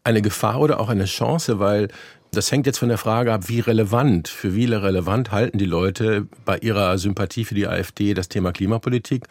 Eine 0.05 0.23
Gefahr 0.23 0.61
oder 0.61 0.81
auch 0.81 0.89
eine 0.89 1.05
Chance, 1.05 1.59
weil 1.59 1.89
das 2.33 2.53
hängt 2.53 2.67
jetzt 2.67 2.79
von 2.79 2.89
der 2.89 2.99
Frage 2.99 3.33
ab, 3.33 3.49
wie 3.49 3.61
relevant, 3.61 4.29
für 4.29 4.55
wie 4.55 4.67
relevant 4.67 5.31
halten 5.31 5.59
die 5.59 5.65
Leute 5.65 6.27
bei 6.45 6.59
ihrer 6.59 6.99
Sympathie 6.99 7.45
für 7.45 7.55
die 7.55 7.67
AfD 7.67 8.15
das 8.15 8.29
Thema 8.29 8.53
Klimapolitik 8.53 9.25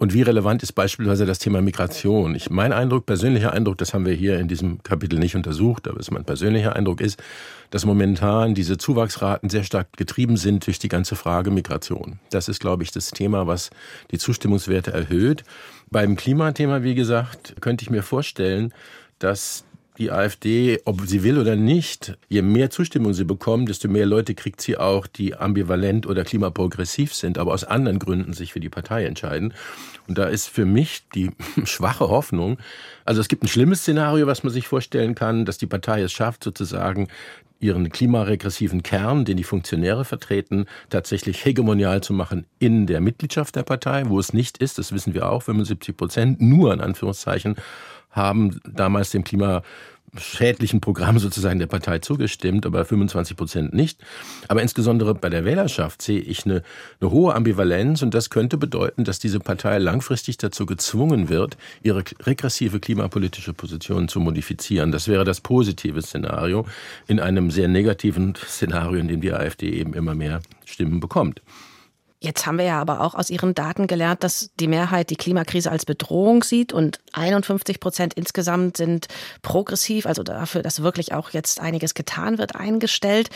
und 0.00 0.14
wie 0.14 0.22
relevant 0.22 0.62
ist 0.62 0.72
beispielsweise 0.72 1.26
das 1.26 1.38
Thema 1.38 1.60
Migration? 1.60 2.34
Ich, 2.34 2.48
mein 2.48 2.72
Eindruck, 2.72 3.04
persönlicher 3.04 3.52
Eindruck, 3.52 3.76
das 3.76 3.92
haben 3.92 4.06
wir 4.06 4.14
hier 4.14 4.38
in 4.38 4.48
diesem 4.48 4.82
Kapitel 4.82 5.18
nicht 5.18 5.36
untersucht, 5.36 5.86
aber 5.86 6.00
es 6.00 6.10
mein 6.10 6.24
persönlicher 6.24 6.74
Eindruck 6.74 7.02
ist, 7.02 7.22
dass 7.68 7.84
momentan 7.84 8.54
diese 8.54 8.78
Zuwachsraten 8.78 9.50
sehr 9.50 9.62
stark 9.62 9.92
getrieben 9.98 10.38
sind 10.38 10.66
durch 10.66 10.78
die 10.78 10.88
ganze 10.88 11.16
Frage 11.16 11.50
Migration. 11.50 12.18
Das 12.30 12.48
ist, 12.48 12.60
glaube 12.60 12.82
ich, 12.82 12.92
das 12.92 13.10
Thema, 13.10 13.46
was 13.46 13.68
die 14.10 14.16
Zustimmungswerte 14.16 14.90
erhöht. 14.90 15.44
Beim 15.90 16.16
Klimathema, 16.16 16.82
wie 16.82 16.94
gesagt, 16.94 17.56
könnte 17.60 17.82
ich 17.82 17.90
mir 17.90 18.02
vorstellen, 18.02 18.72
dass 19.18 19.66
die 19.98 20.10
AfD, 20.10 20.80
ob 20.84 21.02
sie 21.06 21.22
will 21.22 21.38
oder 21.38 21.56
nicht, 21.56 22.16
je 22.28 22.42
mehr 22.42 22.70
Zustimmung 22.70 23.12
sie 23.12 23.24
bekommt, 23.24 23.68
desto 23.68 23.88
mehr 23.88 24.06
Leute 24.06 24.34
kriegt 24.34 24.60
sie 24.60 24.76
auch, 24.76 25.06
die 25.06 25.34
ambivalent 25.34 26.06
oder 26.06 26.24
klimaprogressiv 26.24 27.14
sind, 27.14 27.38
aber 27.38 27.52
aus 27.52 27.64
anderen 27.64 27.98
Gründen 27.98 28.32
sich 28.32 28.52
für 28.52 28.60
die 28.60 28.68
Partei 28.68 29.04
entscheiden. 29.04 29.52
Und 30.08 30.16
da 30.16 30.24
ist 30.24 30.48
für 30.48 30.64
mich 30.64 31.02
die 31.14 31.30
schwache 31.64 32.08
Hoffnung, 32.08 32.58
also 33.04 33.20
es 33.20 33.28
gibt 33.28 33.42
ein 33.42 33.48
schlimmes 33.48 33.80
Szenario, 33.80 34.26
was 34.26 34.44
man 34.44 34.52
sich 34.52 34.68
vorstellen 34.68 35.14
kann, 35.14 35.44
dass 35.44 35.58
die 35.58 35.66
Partei 35.66 36.02
es 36.02 36.12
schafft, 36.12 36.44
sozusagen 36.44 37.08
ihren 37.58 37.90
klimaregressiven 37.90 38.82
Kern, 38.82 39.24
den 39.24 39.36
die 39.36 39.44
Funktionäre 39.44 40.04
vertreten, 40.04 40.66
tatsächlich 40.88 41.44
hegemonial 41.44 42.02
zu 42.02 42.12
machen 42.12 42.46
in 42.58 42.86
der 42.86 43.00
Mitgliedschaft 43.00 43.54
der 43.54 43.64
Partei, 43.64 44.04
wo 44.06 44.18
es 44.18 44.32
nicht 44.32 44.58
ist, 44.58 44.78
das 44.78 44.92
wissen 44.92 45.14
wir 45.14 45.30
auch, 45.30 45.42
75 45.42 45.96
Prozent, 45.96 46.40
nur 46.40 46.72
in 46.72 46.80
Anführungszeichen, 46.80 47.56
haben 48.10 48.60
damals 48.64 49.10
dem 49.10 49.24
klimaschädlichen 49.24 50.80
Programm 50.80 51.18
sozusagen 51.18 51.58
der 51.58 51.66
Partei 51.66 51.98
zugestimmt, 52.00 52.66
aber 52.66 52.84
25 52.84 53.36
Prozent 53.36 53.74
nicht. 53.74 54.00
Aber 54.48 54.62
insbesondere 54.62 55.14
bei 55.14 55.28
der 55.28 55.44
Wählerschaft 55.44 56.02
sehe 56.02 56.20
ich 56.20 56.44
eine, 56.44 56.62
eine 57.00 57.10
hohe 57.10 57.34
Ambivalenz 57.34 58.02
und 58.02 58.14
das 58.14 58.30
könnte 58.30 58.56
bedeuten, 58.56 59.04
dass 59.04 59.18
diese 59.18 59.40
Partei 59.40 59.78
langfristig 59.78 60.38
dazu 60.38 60.66
gezwungen 60.66 61.28
wird, 61.28 61.56
ihre 61.82 62.02
regressive 62.22 62.80
klimapolitische 62.80 63.52
Position 63.52 64.08
zu 64.08 64.20
modifizieren. 64.20 64.92
Das 64.92 65.08
wäre 65.08 65.24
das 65.24 65.40
positive 65.40 66.02
Szenario 66.02 66.66
in 67.06 67.20
einem 67.20 67.50
sehr 67.50 67.68
negativen 67.68 68.34
Szenario, 68.34 68.98
in 68.98 69.08
dem 69.08 69.20
die 69.20 69.32
AfD 69.32 69.70
eben 69.70 69.94
immer 69.94 70.14
mehr 70.14 70.40
Stimmen 70.64 71.00
bekommt. 71.00 71.42
Jetzt 72.22 72.44
haben 72.44 72.58
wir 72.58 72.66
ja 72.66 72.78
aber 72.78 73.00
auch 73.00 73.14
aus 73.14 73.30
Ihren 73.30 73.54
Daten 73.54 73.86
gelernt, 73.86 74.22
dass 74.22 74.50
die 74.60 74.68
Mehrheit 74.68 75.08
die 75.08 75.16
Klimakrise 75.16 75.70
als 75.70 75.86
Bedrohung 75.86 76.42
sieht 76.42 76.70
und 76.74 77.00
51 77.14 77.80
Prozent 77.80 78.12
insgesamt 78.12 78.76
sind 78.76 79.08
progressiv, 79.40 80.04
also 80.04 80.22
dafür, 80.22 80.62
dass 80.62 80.82
wirklich 80.82 81.14
auch 81.14 81.30
jetzt 81.30 81.60
einiges 81.60 81.94
getan 81.94 82.36
wird, 82.36 82.56
eingestellt. 82.56 83.30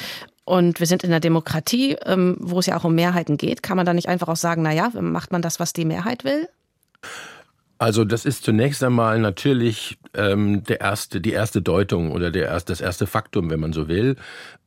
Und 0.44 0.80
wir 0.80 0.86
sind 0.86 1.02
in 1.02 1.10
einer 1.10 1.20
Demokratie, 1.20 1.96
ähm, 2.04 2.36
wo 2.38 2.58
es 2.58 2.66
ja 2.66 2.76
auch 2.76 2.84
um 2.84 2.94
Mehrheiten 2.94 3.38
geht. 3.38 3.62
Kann 3.62 3.78
man 3.78 3.86
da 3.86 3.94
nicht 3.94 4.08
einfach 4.08 4.28
auch 4.28 4.36
sagen, 4.36 4.60
na 4.60 4.72
ja, 4.72 4.90
macht 5.00 5.32
man 5.32 5.40
das, 5.40 5.58
was 5.58 5.72
die 5.72 5.86
Mehrheit 5.86 6.22
will? 6.24 6.46
Also 7.78 8.04
das 8.04 8.24
ist 8.24 8.44
zunächst 8.44 8.84
einmal 8.84 9.18
natürlich 9.18 9.98
ähm, 10.14 10.62
der 10.64 10.80
erste, 10.80 11.20
die 11.20 11.32
erste 11.32 11.60
Deutung 11.60 12.12
oder 12.12 12.30
der 12.30 12.46
erste, 12.46 12.72
das 12.72 12.80
erste 12.80 13.06
Faktum, 13.06 13.50
wenn 13.50 13.58
man 13.58 13.72
so 13.72 13.88
will. 13.88 14.16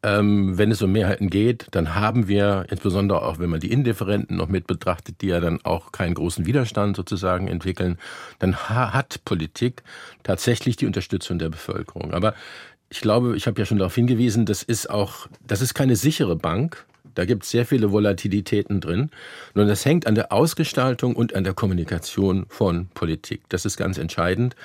Ähm, 0.04 0.58
wenn 0.58 0.72
es 0.72 0.82
um 0.82 0.92
Mehrheiten 0.92 1.30
geht, 1.30 1.68
dann 1.72 1.96
haben 1.96 2.28
wir, 2.28 2.66
insbesondere 2.70 3.22
auch 3.22 3.40
wenn 3.40 3.50
man 3.50 3.62
die 3.62 3.72
Indifferenten 3.72 4.36
noch 4.36 4.50
mit 4.50 4.68
betrachtet, 4.68 5.22
die 5.22 5.28
ja 5.28 5.40
dann 5.40 5.60
auch 5.64 5.92
keinen 5.92 6.16
großen 6.16 6.46
Widerstand 6.46 6.98
sozusagen 6.98 7.48
entwickeln, 7.48 7.98
dann 8.40 8.56
hat 8.56 9.24
Politik 9.24 9.84
tatsächlich 10.24 10.76
die 10.76 10.86
Unterstützung 10.86 11.40
der 11.40 11.50
Bevölkerung. 11.50 12.14
Aber 12.14 12.34
ich 12.90 13.02
glaube, 13.02 13.36
ich 13.38 13.48
habe 13.48 13.60
ja 13.60 13.66
schon 13.66 13.80
darauf 13.80 13.96
hingewiesen, 13.96 14.46
das 14.46 14.64
ist 14.64 14.90
auch, 14.90 15.28
das 15.46 15.62
ist 15.62 15.74
keine 15.74 15.96
sichere 15.96 16.36
Bank. 16.36 16.86
Da 17.18 17.26
gibt 17.26 17.44
es 17.44 17.50
sehr 17.50 17.66
viele 17.66 17.92
Volatilitäten 17.92 18.80
drin. 18.80 19.10
Und 19.56 19.68
das 19.68 19.86
hängt 19.86 20.06
an 20.06 20.14
der 20.14 20.32
Ausgestaltung 20.32 21.16
und 21.16 21.34
an 21.34 21.44
der 21.44 21.56
Kommunikation 21.56 22.46
von 22.48 22.90
Politik. 22.94 23.42
Das 23.50 23.66
ist 23.66 23.76
ganz 23.76 23.98
entscheidend. 23.98 24.56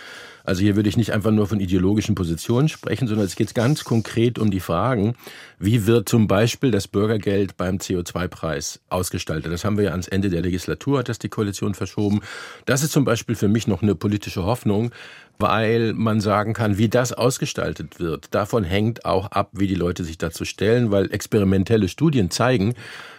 Also 0.44 0.60
hier 0.60 0.76
würde 0.76 0.88
ich 0.88 0.96
nicht 0.96 1.12
einfach 1.12 1.30
nur 1.30 1.46
von 1.46 1.60
ideologischen 1.60 2.14
Positionen 2.14 2.68
sprechen, 2.68 3.06
sondern 3.08 3.24
es 3.24 3.36
geht 3.36 3.54
ganz 3.54 3.84
konkret 3.84 4.38
um 4.38 4.50
die 4.50 4.60
Fragen, 4.60 5.14
wie 5.58 5.86
wird 5.86 6.08
zum 6.08 6.26
Beispiel 6.26 6.70
das 6.70 6.88
Bürgergeld 6.88 7.56
beim 7.56 7.76
CO2-Preis 7.76 8.80
ausgestaltet. 8.88 9.52
Das 9.52 9.64
haben 9.64 9.78
wir 9.78 9.84
ja 9.84 9.90
ans 9.92 10.08
Ende 10.08 10.28
der 10.28 10.42
Legislatur, 10.42 10.98
hat 10.98 11.08
das 11.08 11.20
die 11.20 11.28
Koalition 11.28 11.74
verschoben. 11.74 12.20
Das 12.66 12.82
ist 12.82 12.92
zum 12.92 13.04
Beispiel 13.04 13.36
für 13.36 13.48
mich 13.48 13.66
noch 13.66 13.82
eine 13.82 13.94
politische 13.94 14.44
Hoffnung, 14.44 14.90
weil 15.42 15.92
man 15.92 16.20
sagen 16.20 16.54
kann, 16.54 16.78
wie 16.78 16.88
das 16.88 17.12
ausgestaltet 17.12 18.00
wird. 18.00 18.34
Davon 18.34 18.64
hängt 18.64 19.04
auch 19.04 19.26
ab, 19.26 19.50
wie 19.52 19.66
die 19.66 19.74
Leute 19.74 20.04
sich 20.04 20.16
dazu 20.16 20.46
stellen, 20.46 20.90
weil 20.90 21.12
experimentelle 21.12 21.88
Studien 21.88 22.30
zeigen, 22.30 22.74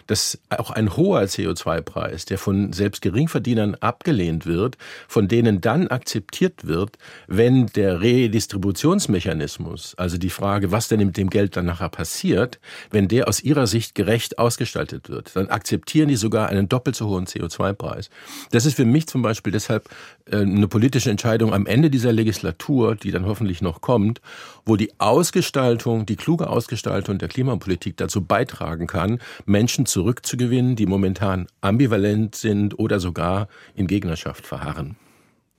dass 0.08 0.40
auch 0.50 0.72
ein 0.72 0.96
hoher 0.96 1.22
CO2-Preis, 1.24 2.26
der 2.26 2.38
von 2.38 2.74
selbst 2.74 3.02
Geringverdienern 3.02 3.76
abgelehnt 3.76 4.46
wird, 4.46 4.78
von 5.08 5.28
denen 5.28 5.62
dann 5.62 5.88
akzeptiert 5.88 6.66
wird, 6.68 6.98
wenn 7.28 7.68
der 7.68 8.02
Redistributionsmechanismus, 8.02 9.96
also 9.98 10.18
die 10.18 10.30
Frage, 10.30 10.72
was 10.72 10.88
denn 10.88 11.00
mit 11.00 11.18
dem 11.18 11.30
Geld 11.30 11.56
dann 11.56 11.66
nachher 11.66 11.90
passiert, 11.90 12.60
wenn 12.92 13.08
der 13.08 13.28
aus 13.28 13.42
ihrer 13.42 13.68
Sicht 13.68 13.96
gerecht 13.96 14.38
ausgestaltet 14.40 15.10
wird, 15.10 15.36
dann 15.36 15.48
akzeptieren 15.50 16.10
die 16.10 16.16
sogar 16.16 16.50
einen 16.50 16.70
doppelt 16.70 16.96
so 16.96 17.08
hohen 17.08 17.26
CO2-Preis. 17.26 18.10
Das 18.52 18.66
ist 18.66 18.76
für 18.76 18.86
mich 18.86 19.08
zum 19.08 19.22
Beispiel 19.22 19.52
deshalb 19.52 19.90
äh, 20.26 20.38
eine 20.38 20.68
politische 20.68 21.10
Entscheidung 21.10 21.54
am 21.54 21.66
Ende 21.66 21.90
dieser 21.90 22.12
Legislatur, 22.12 22.96
die 22.96 23.12
dann 23.12 23.26
hoffentlich 23.26 23.62
noch 23.62 23.82
kommt, 23.82 24.22
wo 24.66 24.76
die 24.76 24.92
Ausgestaltung, 25.00 26.06
die 26.06 26.16
kluge 26.16 26.50
Ausgestaltung 26.50 27.18
der 27.18 27.28
Klimapolitik 27.28 27.98
dazu 27.98 28.22
beitragen 28.22 28.88
kann, 28.88 29.20
Menschen 29.46 29.86
zurückzugewinnen, 29.94 30.76
die 30.76 30.88
momentan 30.88 31.48
ambivalent 31.62 32.36
sind 32.36 32.78
oder 32.80 33.00
sogar 33.00 33.48
in 33.76 33.86
Gegnerschaft 33.86 34.48
verharren. 34.48 34.96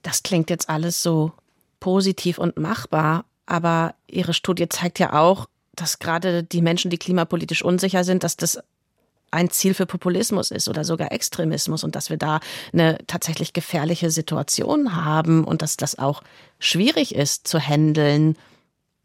Das 0.03 0.25
klingt 0.25 0.51
jetzt 0.51 0.69
alles 0.69 1.03
so 1.03 1.33
positiv 1.79 2.39
und 2.39 2.59
machbar, 2.59 3.25
aber 3.47 3.95
Ihre 4.09 4.35
Studie 4.35 4.69
zeigt 4.69 4.99
ja 4.99 5.13
auch, 5.13 5.47
dass 5.77 6.01
gerade 6.01 6.43
die 6.43 6.63
Menschen, 6.63 6.91
die 6.91 6.99
klimapolitisch 6.99 7.65
unsicher 7.65 8.03
sind, 8.03 8.25
dass 8.25 8.37
das 8.37 8.59
ein 9.31 9.51
Ziel 9.51 9.75
für 9.75 9.87
Populismus 9.87 10.51
ist 10.51 10.69
oder 10.69 10.85
sogar 10.85 11.13
Extremismus 11.13 11.85
und 11.85 11.95
dass 11.95 12.11
wir 12.11 12.17
da 12.17 12.41
eine 12.73 12.99
tatsächlich 13.07 13.53
gefährliche 13.53 14.11
Situation 14.11 14.97
haben 14.97 15.45
und 15.45 15.63
dass 15.63 15.77
das 15.77 15.99
auch 15.99 16.23
schwierig 16.59 17.15
ist 17.15 17.47
zu 17.47 17.59
handeln. 17.61 18.37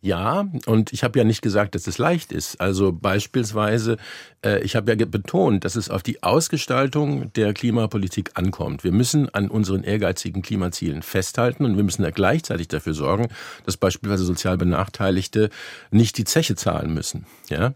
Ja, 0.02 0.48
und 0.66 0.94
ich 0.94 1.04
habe 1.04 1.20
ja 1.20 1.26
nicht 1.26 1.42
gesagt, 1.42 1.76
dass 1.76 1.86
es 1.86 1.98
leicht 1.98 2.32
ist. 2.32 2.62
Also 2.62 2.94
beispielsweise, 2.94 3.98
äh, 4.46 4.64
ich 4.64 4.78
habe 4.78 4.92
ja 4.92 5.06
betont, 5.06 5.66
dass 5.66 5.76
es 5.76 5.90
auf 5.90 6.04
die 6.04 6.24
Ausgestaltung 6.24 7.34
der 7.34 7.54
Klimapolitik 7.54 8.32
ankommt. 8.36 8.86
Wir 8.86 8.94
müssen 8.94 9.28
an 9.34 9.50
unseren 9.50 9.84
ehrgeizigen 9.84 10.42
Klimazielen 10.42 11.02
festhalten 11.02 11.66
und 11.66 11.76
wir 11.76 11.84
müssen 11.84 12.04
ja 12.04 12.12
gleichzeitig 12.12 12.70
dafür 12.70 12.94
sorgen, 12.94 13.28
dass 13.66 13.76
beispielsweise 13.76 14.24
sozial 14.24 14.58
Benachteiligte 14.58 15.50
nicht 15.92 16.18
die 16.18 16.24
Zeche 16.24 16.56
zahlen 16.56 16.94
müssen. 16.94 17.26
Ja, 17.50 17.74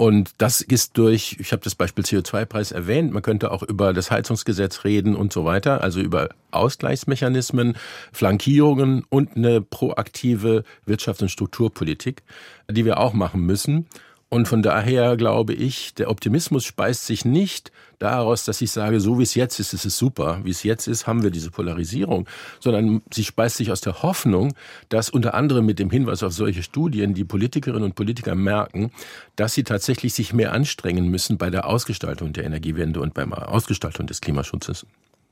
und 0.00 0.30
das 0.38 0.62
ist 0.62 0.96
durch, 0.96 1.36
ich 1.40 1.52
habe 1.52 1.62
das 1.62 1.74
Beispiel 1.74 2.02
CO2-Preis 2.02 2.72
erwähnt, 2.72 3.12
man 3.12 3.20
könnte 3.20 3.50
auch 3.50 3.62
über 3.62 3.92
das 3.92 4.10
Heizungsgesetz 4.10 4.84
reden 4.84 5.14
und 5.14 5.30
so 5.30 5.44
weiter, 5.44 5.82
also 5.82 6.00
über 6.00 6.30
Ausgleichsmechanismen, 6.52 7.76
Flankierungen 8.10 9.04
und 9.10 9.36
eine 9.36 9.60
proaktive 9.60 10.64
Wirtschafts- 10.86 11.20
und 11.20 11.28
Strukturpolitik, 11.28 12.22
die 12.70 12.86
wir 12.86 12.98
auch 12.98 13.12
machen 13.12 13.42
müssen. 13.42 13.88
Und 14.32 14.46
von 14.46 14.62
daher 14.62 15.16
glaube 15.16 15.54
ich, 15.54 15.92
der 15.94 16.08
Optimismus 16.08 16.64
speist 16.64 17.04
sich 17.04 17.24
nicht 17.24 17.72
daraus, 17.98 18.44
dass 18.44 18.60
ich 18.60 18.70
sage, 18.70 19.00
so 19.00 19.18
wie 19.18 19.24
es 19.24 19.34
jetzt 19.34 19.58
ist, 19.58 19.74
ist 19.74 19.84
es 19.84 19.98
super. 19.98 20.38
Wie 20.44 20.50
es 20.50 20.62
jetzt 20.62 20.86
ist, 20.86 21.08
haben 21.08 21.24
wir 21.24 21.30
diese 21.30 21.50
Polarisierung, 21.50 22.28
sondern 22.60 23.02
sie 23.12 23.24
speist 23.24 23.56
sich 23.56 23.72
aus 23.72 23.80
der 23.80 24.04
Hoffnung, 24.04 24.54
dass 24.88 25.10
unter 25.10 25.34
anderem 25.34 25.66
mit 25.66 25.80
dem 25.80 25.90
Hinweis 25.90 26.22
auf 26.22 26.32
solche 26.32 26.62
Studien 26.62 27.12
die 27.12 27.24
Politikerinnen 27.24 27.82
und 27.82 27.96
Politiker 27.96 28.36
merken, 28.36 28.92
dass 29.34 29.54
sie 29.54 29.64
tatsächlich 29.64 30.14
sich 30.14 30.32
mehr 30.32 30.52
anstrengen 30.52 31.08
müssen 31.08 31.36
bei 31.36 31.50
der 31.50 31.66
Ausgestaltung 31.66 32.32
der 32.32 32.44
Energiewende 32.44 33.00
und 33.00 33.14
beim 33.14 33.32
Ausgestaltung 33.32 34.06
des 34.06 34.20
Klimaschutzes. 34.20 34.86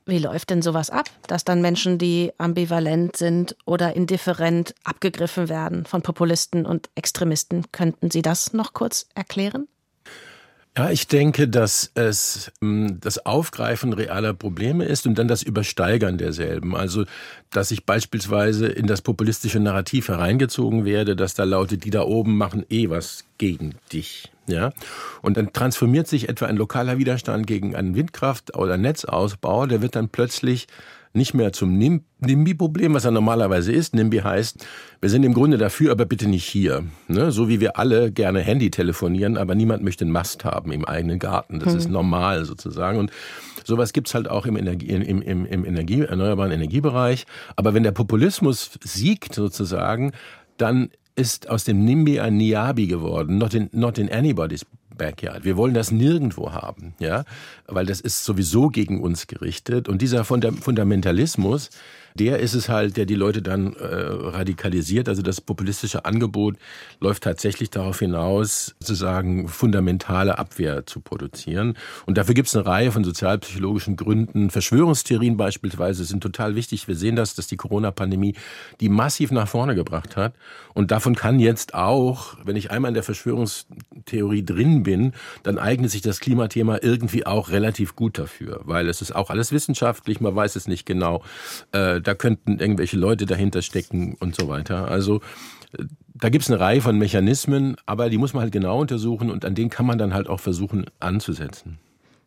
Wie 0.09 0.17
läuft 0.17 0.49
denn 0.49 0.63
sowas 0.63 0.89
ab, 0.89 1.07
dass 1.27 1.45
dann 1.45 1.61
Menschen, 1.61 1.99
die 1.99 2.31
ambivalent 2.39 3.15
sind 3.15 3.55
oder 3.65 3.95
indifferent, 3.95 4.73
abgegriffen 4.83 5.49
werden 5.49 5.85
von 5.85 6.01
Populisten 6.01 6.65
und 6.65 6.89
Extremisten? 6.95 7.71
Könnten 7.71 8.09
Sie 8.09 8.23
das 8.23 8.51
noch 8.51 8.73
kurz 8.73 9.07
erklären? 9.13 9.67
Ja, 10.77 10.91
ich 10.91 11.07
denke, 11.07 11.47
dass 11.47 11.91
es 11.95 12.51
hm, 12.61 12.99
das 13.01 13.25
Aufgreifen 13.25 13.91
realer 13.91 14.33
Probleme 14.33 14.85
ist 14.85 15.07
und 15.07 15.15
dann 15.15 15.27
das 15.27 15.43
Übersteigern 15.43 16.17
derselben. 16.17 16.75
Also, 16.75 17.05
dass 17.49 17.71
ich 17.71 17.85
beispielsweise 17.85 18.67
in 18.67 18.87
das 18.87 19.01
populistische 19.01 19.59
Narrativ 19.59 20.07
hereingezogen 20.07 20.85
werde, 20.85 21.15
dass 21.15 21.33
da 21.33 21.43
lautet, 21.43 21.83
die 21.83 21.89
da 21.89 22.03
oben 22.03 22.37
machen 22.37 22.65
eh 22.69 22.89
was 22.89 23.25
gegen 23.37 23.75
dich. 23.91 24.31
Ja? 24.47 24.71
Und 25.21 25.37
dann 25.37 25.51
transformiert 25.53 26.07
sich 26.07 26.29
etwa 26.29 26.45
ein 26.45 26.57
lokaler 26.57 26.97
Widerstand 26.97 27.47
gegen 27.47 27.75
einen 27.75 27.95
Windkraft- 27.95 28.55
oder 28.55 28.77
Netzausbau, 28.77 29.65
der 29.65 29.81
wird 29.81 29.95
dann 29.95 30.09
plötzlich 30.09 30.67
nicht 31.13 31.33
mehr 31.33 31.51
zum 31.51 31.77
NIMBY-Problem, 31.77 32.93
was 32.93 33.05
er 33.05 33.11
normalerweise 33.11 33.71
ist. 33.71 33.95
NIMBY 33.95 34.19
heißt, 34.19 34.65
wir 35.01 35.09
sind 35.09 35.23
im 35.23 35.33
Grunde 35.33 35.57
dafür, 35.57 35.91
aber 35.91 36.05
bitte 36.05 36.27
nicht 36.27 36.45
hier. 36.45 36.83
Ne? 37.07 37.31
So 37.31 37.49
wie 37.49 37.59
wir 37.59 37.77
alle 37.77 38.11
gerne 38.11 38.41
Handy 38.41 38.69
telefonieren, 38.69 39.37
aber 39.37 39.55
niemand 39.55 39.83
möchte 39.83 40.05
einen 40.05 40.11
Mast 40.11 40.45
haben 40.45 40.71
im 40.71 40.85
eigenen 40.85 41.19
Garten. 41.19 41.59
Das 41.59 41.73
hm. 41.73 41.79
ist 41.79 41.89
normal 41.89 42.45
sozusagen. 42.45 42.99
Und 42.99 43.11
sowas 43.63 43.93
gibt's 43.93 44.13
halt 44.13 44.29
auch 44.29 44.45
im, 44.45 44.55
Energie, 44.55 44.87
im, 44.87 45.21
im, 45.21 45.45
im 45.45 45.65
Energie, 45.65 46.01
erneuerbaren 46.01 46.51
Energiebereich. 46.51 47.25
Aber 47.55 47.73
wenn 47.73 47.83
der 47.83 47.91
Populismus 47.91 48.71
siegt 48.83 49.33
sozusagen, 49.33 50.11
dann 50.57 50.89
ist 51.15 51.49
aus 51.49 51.65
dem 51.65 51.83
NIMBY 51.83 52.19
ein 52.19 52.37
NIABI 52.37 52.87
geworden, 52.87 53.37
not 53.37 53.53
in, 53.53 53.69
not 53.73 53.97
in 53.97 54.09
anybody's 54.09 54.65
backyard. 54.99 55.43
Wir 55.43 55.57
wollen 55.57 55.73
das 55.73 55.89
nirgendwo 55.89 56.51
haben, 56.51 56.93
ja, 56.99 57.23
weil 57.65 57.87
das 57.87 57.99
ist 58.01 58.23
sowieso 58.23 58.67
gegen 58.67 59.01
uns 59.01 59.25
gerichtet. 59.25 59.89
Und 59.89 60.03
dieser 60.03 60.23
Fundamentalismus, 60.23 61.71
der 62.15 62.39
ist 62.39 62.53
es 62.53 62.69
halt, 62.69 62.97
der 62.97 63.05
die 63.05 63.15
Leute 63.15 63.41
dann 63.41 63.73
äh, 63.73 63.85
radikalisiert. 63.85 65.09
Also 65.09 65.21
das 65.21 65.41
populistische 65.41 66.05
Angebot 66.05 66.55
läuft 66.99 67.23
tatsächlich 67.23 67.69
darauf 67.69 67.99
hinaus, 67.99 68.75
sozusagen 68.79 69.47
fundamentale 69.47 70.37
Abwehr 70.37 70.85
zu 70.85 71.01
produzieren. 71.01 71.75
Und 72.05 72.17
dafür 72.17 72.35
gibt 72.35 72.47
es 72.47 72.55
eine 72.55 72.65
Reihe 72.65 72.91
von 72.91 73.03
sozialpsychologischen 73.03 73.95
Gründen. 73.95 74.49
Verschwörungstheorien 74.49 75.37
beispielsweise 75.37 76.03
sind 76.05 76.21
total 76.21 76.55
wichtig. 76.55 76.87
Wir 76.87 76.95
sehen 76.95 77.15
das, 77.15 77.35
dass 77.35 77.47
die 77.47 77.57
Corona-Pandemie 77.57 78.35
die 78.79 78.89
massiv 78.89 79.31
nach 79.31 79.47
vorne 79.47 79.75
gebracht 79.75 80.17
hat. 80.17 80.33
Und 80.73 80.91
davon 80.91 81.15
kann 81.15 81.39
jetzt 81.39 81.73
auch, 81.73 82.37
wenn 82.45 82.55
ich 82.55 82.71
einmal 82.71 82.89
in 82.89 82.93
der 82.93 83.03
Verschwörungstheorie 83.03 84.45
drin 84.45 84.83
bin, 84.83 85.13
dann 85.43 85.57
eignet 85.57 85.91
sich 85.91 86.01
das 86.01 86.19
Klimathema 86.19 86.79
irgendwie 86.81 87.25
auch 87.25 87.49
relativ 87.49 87.95
gut 87.95 88.17
dafür, 88.17 88.61
weil 88.63 88.87
es 88.87 89.01
ist 89.01 89.15
auch 89.15 89.29
alles 89.29 89.51
wissenschaftlich, 89.51 90.21
man 90.21 90.35
weiß 90.35 90.55
es 90.55 90.67
nicht 90.67 90.85
genau. 90.85 91.23
Äh, 91.71 91.98
da 92.01 92.15
könnten 92.15 92.59
irgendwelche 92.59 92.97
Leute 92.97 93.25
dahinter 93.25 93.61
stecken 93.61 94.15
und 94.19 94.35
so 94.35 94.47
weiter. 94.47 94.87
Also 94.87 95.21
da 96.13 96.29
gibt 96.29 96.43
es 96.43 96.51
eine 96.51 96.59
Reihe 96.59 96.81
von 96.81 96.97
Mechanismen, 96.97 97.75
aber 97.85 98.09
die 98.09 98.17
muss 98.17 98.33
man 98.33 98.43
halt 98.43 98.51
genau 98.51 98.79
untersuchen 98.79 99.29
und 99.29 99.45
an 99.45 99.55
denen 99.55 99.69
kann 99.69 99.85
man 99.85 99.97
dann 99.97 100.13
halt 100.13 100.27
auch 100.27 100.39
versuchen 100.39 100.85
anzusetzen. 100.99 101.79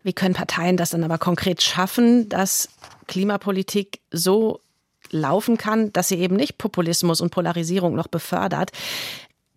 Wie 0.03 0.13
können 0.13 0.35
Parteien 0.35 0.77
das 0.77 0.91
dann 0.91 1.05
aber 1.05 1.19
konkret 1.19 1.63
schaffen, 1.63 2.29
dass 2.29 2.69
Klimapolitik 3.07 4.01
so 4.11 4.61
laufen 5.11 5.59
kann, 5.59 5.93
dass 5.93 6.09
sie 6.09 6.19
eben 6.19 6.37
nicht 6.37 6.59
Populismus 6.59 7.21
und 7.21 7.31
Polarisierung 7.31 7.95
noch 7.95 8.09
befördert? 8.09 8.71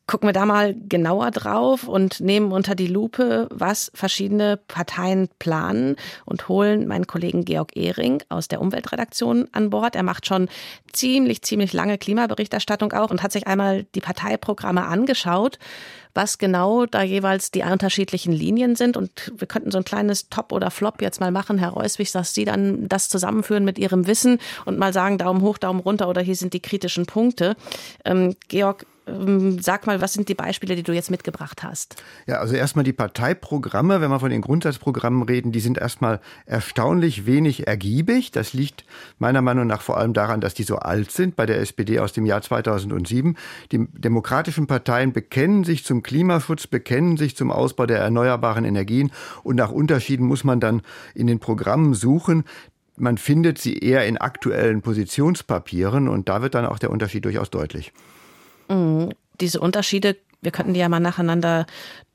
Gucken 0.08 0.30
wir 0.30 0.34
da 0.34 0.46
mal 0.46 0.76
genauer 0.88 1.32
drauf 1.32 1.88
und 1.88 2.20
nehmen 2.20 2.52
unter 2.52 2.76
die 2.76 2.88
Lupe, 2.88 3.48
was 3.52 3.91
verschiedene 3.96 4.58
Parteien 4.58 5.30
planen 5.39 5.96
und 6.26 6.48
holen 6.48 6.88
meinen 6.88 7.08
Kollegen 7.08 7.44
Georg 7.44 7.76
Ehring 7.76 8.22
aus 8.30 8.48
der 8.48 8.62
Umweltredaktion 8.62 9.48
an 9.52 9.72
Bord. 9.72 9.96
Er 9.96 10.04
macht 10.04 10.28
schon 10.28 10.48
ziemlich, 10.94 11.41
ziemlich 11.41 11.74
lange 11.74 11.98
Klimaberichterstattung 11.98 12.94
auch 12.94 13.10
und 13.10 13.24
hat 13.24 13.32
sich 13.32 13.48
einmal 13.48 13.86
die 13.96 14.00
Parteiprogramme 14.00 14.86
angeschaut, 14.86 15.58
was 16.13 16.38
genau 16.38 16.86
da 16.86 17.02
jeweils 17.02 17.50
die 17.50 17.63
unterschiedlichen 17.63 18.32
Linien 18.32 18.76
sind. 18.76 18.98
Und 18.98 19.34
wir 19.36 19.48
könnten 19.48 19.72
so 19.72 19.80
ein 19.80 19.86
kleines 19.86 20.30
Top 20.30 20.52
oder 20.52 20.70
Flop 20.70 21.02
jetzt 21.02 21.20
mal 21.20 21.32
machen, 21.32 21.58
Herr 21.58 21.70
Reuswig, 21.70 22.12
dass 22.12 22.34
Sie 22.36 22.46
dann 22.46 22.88
das 22.88 23.10
zusammenführen 23.10 23.65
mit 23.65 23.80
Ihrem 23.80 24.06
Wissen 24.06 24.38
und 24.65 24.78
mal 24.78 24.94
sagen, 24.94 25.18
Daumen 25.18 25.41
hoch, 25.41 25.58
Daumen 25.58 25.80
runter 25.80 26.08
oder 26.08 26.22
hier 26.22 26.36
sind 26.36 26.54
die 26.54 26.62
kritischen 26.62 27.08
Punkte. 27.08 27.56
Ähm, 28.06 28.36
Georg, 28.48 28.86
sag 29.62 29.86
mal, 29.86 30.02
was 30.02 30.13
sind 30.13 30.30
die 30.30 30.34
Beispiele, 30.36 30.76
die 30.76 30.84
du 30.84 30.91
jetzt 30.91 31.12
mitgebracht 31.12 31.62
hast? 31.63 32.04
Ja, 32.26 32.39
also 32.39 32.56
erstmal 32.56 32.84
die 32.84 32.94
Parteiprogramme, 32.94 34.02
wenn 34.02 34.10
wir 34.10 34.20
von 34.20 34.32
den 34.32 34.41
Grundsatzprogrammen 34.41 35.24
reden, 35.24 35.52
die 35.52 35.60
sind 35.60 35.78
erstmal 35.78 36.20
erstaunlich 36.46 37.28
wenig 37.28 37.68
ergiebig. 37.68 38.32
Das 38.32 38.54
liegt 38.54 38.84
meiner 39.20 39.41
Meinung 39.41 39.68
nach 39.68 39.82
vor 39.82 39.98
allem 39.98 40.13
daran, 40.13 40.41
dass 40.41 40.56
die 40.56 40.63
so 40.63 40.78
alt 40.78 41.12
sind, 41.12 41.36
bei 41.36 41.46
der 41.46 41.60
SPD 41.60 42.00
aus 42.00 42.13
dem 42.13 42.26
Jahr 42.26 42.41
2007. 42.41 43.38
Die 43.72 43.88
demokratischen 43.94 44.65
Parteien 44.65 45.13
bekennen 45.13 45.63
sich 45.63 45.86
zum 45.86 46.02
Klimaschutz, 46.02 46.65
bekennen 46.65 47.18
sich 47.18 47.36
zum 47.36 47.52
Ausbau 47.52 47.86
der 47.86 48.00
erneuerbaren 48.00 48.65
Energien 48.65 49.12
und 49.44 49.56
nach 49.56 49.72
Unterschieden 49.72 50.26
muss 50.26 50.44
man 50.44 50.60
dann 50.60 50.82
in 51.13 51.28
den 51.28 51.39
Programmen 51.39 51.94
suchen 51.94 52.44
man 52.98 53.18
findet 53.18 53.58
sie 53.58 53.78
eher 53.78 54.06
in 54.06 54.18
aktuellen 54.18 54.82
Positionspapieren 54.82 56.08
und 56.08 56.30
da 56.30 56.41
wird 56.41 56.56
dann 56.56 56.65
auch 56.65 56.80
der 56.80 56.91
Unterschied 56.91 57.26
durchaus 57.26 57.50
deutlich. 57.50 57.91
Mhm. 58.67 59.10
Diese 59.41 59.60
Unterschiede, 59.60 60.15
wir 60.41 60.51
könnten 60.51 60.73
die 60.73 60.80
ja 60.80 60.89
mal 60.89 60.99
nacheinander 60.99 61.65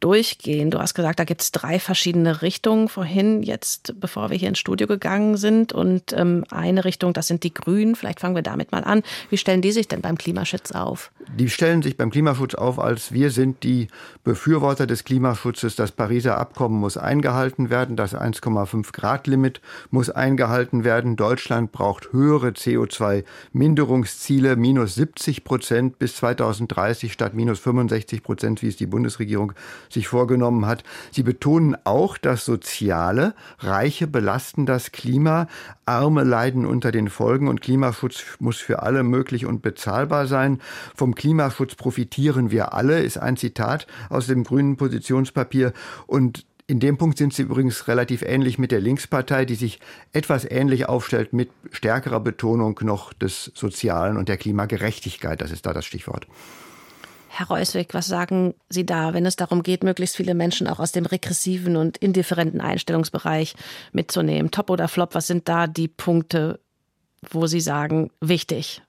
durchgehen. 0.01 0.71
Du 0.71 0.79
hast 0.79 0.95
gesagt, 0.95 1.21
da 1.21 1.25
gibt 1.25 1.43
es 1.43 1.53
drei 1.53 1.79
verschiedene 1.79 2.43
Richtungen 2.43 2.89
vorhin, 2.89 3.43
jetzt 3.43 3.95
bevor 4.01 4.31
wir 4.31 4.37
hier 4.37 4.49
ins 4.49 4.59
Studio 4.59 4.87
gegangen 4.87 5.37
sind. 5.37 5.73
Und 5.73 6.13
ähm, 6.15 6.45
eine 6.51 6.85
Richtung, 6.85 7.13
das 7.13 7.29
sind 7.29 7.45
die 7.45 7.55
Grünen. 7.55 7.95
Vielleicht 7.95 8.21
fangen 8.21 8.35
wir 8.35 8.43
damit 8.43 8.73
mal 8.73 8.83
an. 8.83 9.03
Wie 9.29 9.37
stellen 9.37 9.63
die 9.63 9.73
sich 9.73 9.89
denn 9.89 10.01
beim 10.01 10.19
Klimaschutz 10.19 10.73
auf? 10.73 11.13
Die 11.37 11.49
stellen 11.49 11.83
sich 11.83 11.97
beim 11.97 12.11
Klimaschutz 12.11 12.55
auf, 12.55 12.79
als 12.79 13.13
wir 13.13 13.31
sind 13.31 13.63
die 13.63 13.89
Befürworter 14.25 14.87
des 14.87 15.05
Klimaschutzes. 15.05 15.77
Das 15.77 15.93
Pariser 15.93 16.39
Abkommen 16.39 16.81
muss 16.81 16.97
eingehalten 16.97 17.71
werden. 17.71 17.97
Das 17.97 18.15
1,5 18.15 18.93
Grad 18.93 19.27
Limit 19.27 19.61
muss 19.91 20.11
eingehalten 20.11 20.83
werden. 20.83 21.17
Deutschland 21.17 21.73
braucht 21.73 22.13
höhere 22.13 22.49
CO2-Minderungsziele, 22.49 24.57
minus 24.57 24.95
70 24.95 25.45
Prozent 25.45 25.99
bis 25.99 26.17
2030 26.17 27.13
statt 27.13 27.35
minus 27.35 27.61
65 27.61 28.23
Prozent, 28.23 28.63
wie 28.63 28.69
es 28.69 28.77
die 28.77 28.87
Bundesregierung 28.87 29.53
sich 29.93 30.09
vorgenommen 30.09 30.67
hat. 30.67 30.85
Sie 31.11 31.23
betonen 31.23 31.77
auch 31.85 32.19
das 32.19 32.45
Soziale. 32.45 33.35
Reiche 33.59 34.07
belasten 34.07 34.67
das 34.67 34.93
Klima, 34.93 35.47
Arme 35.87 36.25
leiden 36.25 36.67
unter 36.67 36.93
den 36.93 37.09
Folgen 37.09 37.49
und 37.49 37.61
Klimaschutz 37.61 38.23
muss 38.39 38.59
für 38.59 38.83
alle 38.83 39.03
möglich 39.03 39.47
und 39.47 39.63
bezahlbar 39.63 40.27
sein. 40.27 40.61
Vom 40.95 41.15
Klimaschutz 41.15 41.75
profitieren 41.75 42.51
wir 42.51 42.75
alle, 42.75 43.01
ist 43.01 43.19
ein 43.19 43.37
Zitat 43.37 43.87
aus 44.09 44.27
dem 44.27 44.45
grünen 44.45 44.77
Positionspapier. 44.77 45.73
Und 46.07 46.47
in 46.71 46.79
dem 46.79 46.99
Punkt 46.99 47.19
sind 47.19 47.35
sie 47.35 47.43
übrigens 47.43 47.89
relativ 47.89 48.23
ähnlich 48.23 48.57
mit 48.57 48.71
der 48.71 48.81
Linkspartei, 48.81 49.45
die 49.45 49.57
sich 49.57 49.81
etwas 50.13 50.49
ähnlich 50.49 50.89
aufstellt 50.89 51.33
mit 51.33 51.51
stärkerer 51.73 52.21
Betonung 52.21 52.79
noch 52.85 53.13
des 53.13 53.51
Sozialen 53.57 54.17
und 54.17 54.29
der 54.29 54.37
Klimagerechtigkeit. 54.37 55.41
Das 55.41 55.51
ist 55.51 55.67
da 55.67 55.73
das 55.73 55.85
Stichwort. 55.85 56.29
Herr 57.33 57.47
Reuswig, 57.47 57.95
was 57.95 58.09
sagen 58.09 58.55
Sie 58.69 58.85
da, 58.85 59.15
wenn 59.15 59.25
es 59.25 59.37
darum 59.37 59.63
geht, 59.63 59.85
möglichst 59.85 60.17
viele 60.17 60.35
Menschen 60.35 60.67
auch 60.67 60.81
aus 60.81 60.91
dem 60.91 61.07
regressiven 61.07 61.77
und 61.77 61.97
indifferenten 61.97 62.61
Einstellungsbereich 62.61 63.55
mitzunehmen? 63.93 64.51
Top 64.51 64.69
oder 64.69 64.89
Flop, 64.89 65.15
was 65.15 65.29
sind 65.29 65.49
da 65.49 65.69
die 65.69 65.87
Punkte, 65.87 66.59
wo 67.23 67.47
Sie 67.47 67.61
sagen, 67.61 68.11
wichtig? 68.21 68.83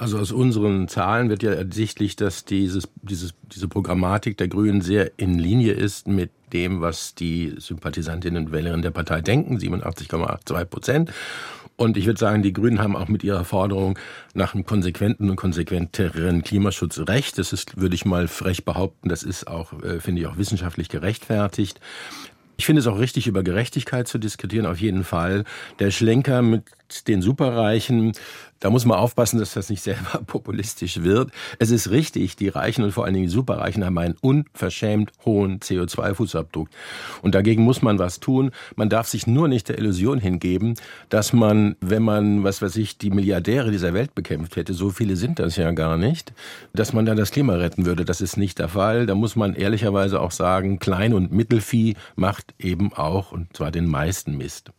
Also 0.00 0.18
aus 0.18 0.32
unseren 0.32 0.88
Zahlen 0.88 1.28
wird 1.28 1.42
ja 1.42 1.52
ersichtlich, 1.52 2.16
dass 2.16 2.46
dieses, 2.46 2.88
dieses, 3.02 3.34
diese 3.52 3.68
Programmatik 3.68 4.38
der 4.38 4.48
Grünen 4.48 4.80
sehr 4.80 5.18
in 5.18 5.38
Linie 5.38 5.74
ist 5.74 6.08
mit 6.08 6.30
dem, 6.54 6.80
was 6.80 7.14
die 7.14 7.52
Sympathisantinnen 7.58 8.46
und 8.46 8.50
Wählerinnen 8.50 8.80
der 8.80 8.92
Partei 8.92 9.20
denken, 9.20 9.58
87,82 9.58 10.64
Prozent. 10.64 11.12
Und 11.76 11.98
ich 11.98 12.06
würde 12.06 12.18
sagen, 12.18 12.42
die 12.42 12.54
Grünen 12.54 12.78
haben 12.78 12.96
auch 12.96 13.08
mit 13.08 13.22
ihrer 13.22 13.44
Forderung 13.44 13.98
nach 14.32 14.54
einem 14.54 14.64
konsequenten 14.64 15.28
und 15.28 15.36
konsequenteren 15.36 16.42
Klimaschutz 16.44 16.98
recht. 17.00 17.36
Das 17.36 17.52
ist, 17.52 17.78
würde 17.78 17.94
ich 17.94 18.06
mal 18.06 18.26
frech 18.26 18.64
behaupten, 18.64 19.10
das 19.10 19.22
ist 19.22 19.48
auch, 19.48 19.74
äh, 19.82 20.00
finde 20.00 20.22
ich, 20.22 20.28
auch 20.28 20.38
wissenschaftlich 20.38 20.88
gerechtfertigt. 20.88 21.78
Ich 22.56 22.64
finde 22.64 22.80
es 22.80 22.86
auch 22.86 22.98
richtig, 22.98 23.26
über 23.26 23.42
Gerechtigkeit 23.42 24.08
zu 24.08 24.16
diskutieren, 24.16 24.64
auf 24.64 24.80
jeden 24.80 25.04
Fall. 25.04 25.44
Der 25.78 25.90
Schlenker 25.90 26.40
mit 26.40 26.64
den 27.08 27.22
Superreichen 27.22 28.12
da 28.60 28.68
muss 28.68 28.84
man 28.84 28.98
aufpassen, 28.98 29.40
dass 29.40 29.54
das 29.54 29.70
nicht 29.70 29.82
selber 29.82 30.20
populistisch 30.26 31.02
wird. 31.02 31.30
Es 31.58 31.70
ist 31.70 31.90
richtig, 31.90 32.36
die 32.36 32.48
Reichen 32.48 32.84
und 32.84 32.92
vor 32.92 33.04
allen 33.04 33.14
Dingen 33.14 33.26
die 33.26 33.32
Superreichen 33.32 33.84
haben 33.84 33.98
einen 33.98 34.16
unverschämt 34.20 35.10
hohen 35.24 35.60
CO2-Fußabdruck. 35.60 36.68
Und 37.22 37.34
dagegen 37.34 37.62
muss 37.64 37.82
man 37.82 37.98
was 37.98 38.20
tun. 38.20 38.50
Man 38.76 38.90
darf 38.90 39.08
sich 39.08 39.26
nur 39.26 39.48
nicht 39.48 39.68
der 39.68 39.78
Illusion 39.78 40.18
hingeben, 40.18 40.74
dass 41.08 41.32
man, 41.32 41.76
wenn 41.80 42.02
man, 42.02 42.44
was 42.44 42.60
weiß 42.60 42.76
ich, 42.76 42.98
die 42.98 43.10
Milliardäre 43.10 43.70
dieser 43.70 43.94
Welt 43.94 44.14
bekämpft 44.14 44.56
hätte, 44.56 44.74
so 44.74 44.90
viele 44.90 45.16
sind 45.16 45.38
das 45.38 45.56
ja 45.56 45.70
gar 45.72 45.96
nicht, 45.96 46.32
dass 46.74 46.92
man 46.92 47.06
dann 47.06 47.16
das 47.16 47.30
Klima 47.30 47.54
retten 47.54 47.86
würde. 47.86 48.04
Das 48.04 48.20
ist 48.20 48.36
nicht 48.36 48.58
der 48.58 48.68
Fall. 48.68 49.06
Da 49.06 49.14
muss 49.14 49.36
man 49.36 49.54
ehrlicherweise 49.54 50.20
auch 50.20 50.32
sagen, 50.32 50.78
Klein- 50.78 51.14
und 51.14 51.32
Mittelvieh 51.32 51.96
macht 52.14 52.54
eben 52.58 52.92
auch, 52.92 53.32
und 53.32 53.56
zwar 53.56 53.70
den 53.70 53.86
meisten 53.86 54.36
Mist. 54.36 54.70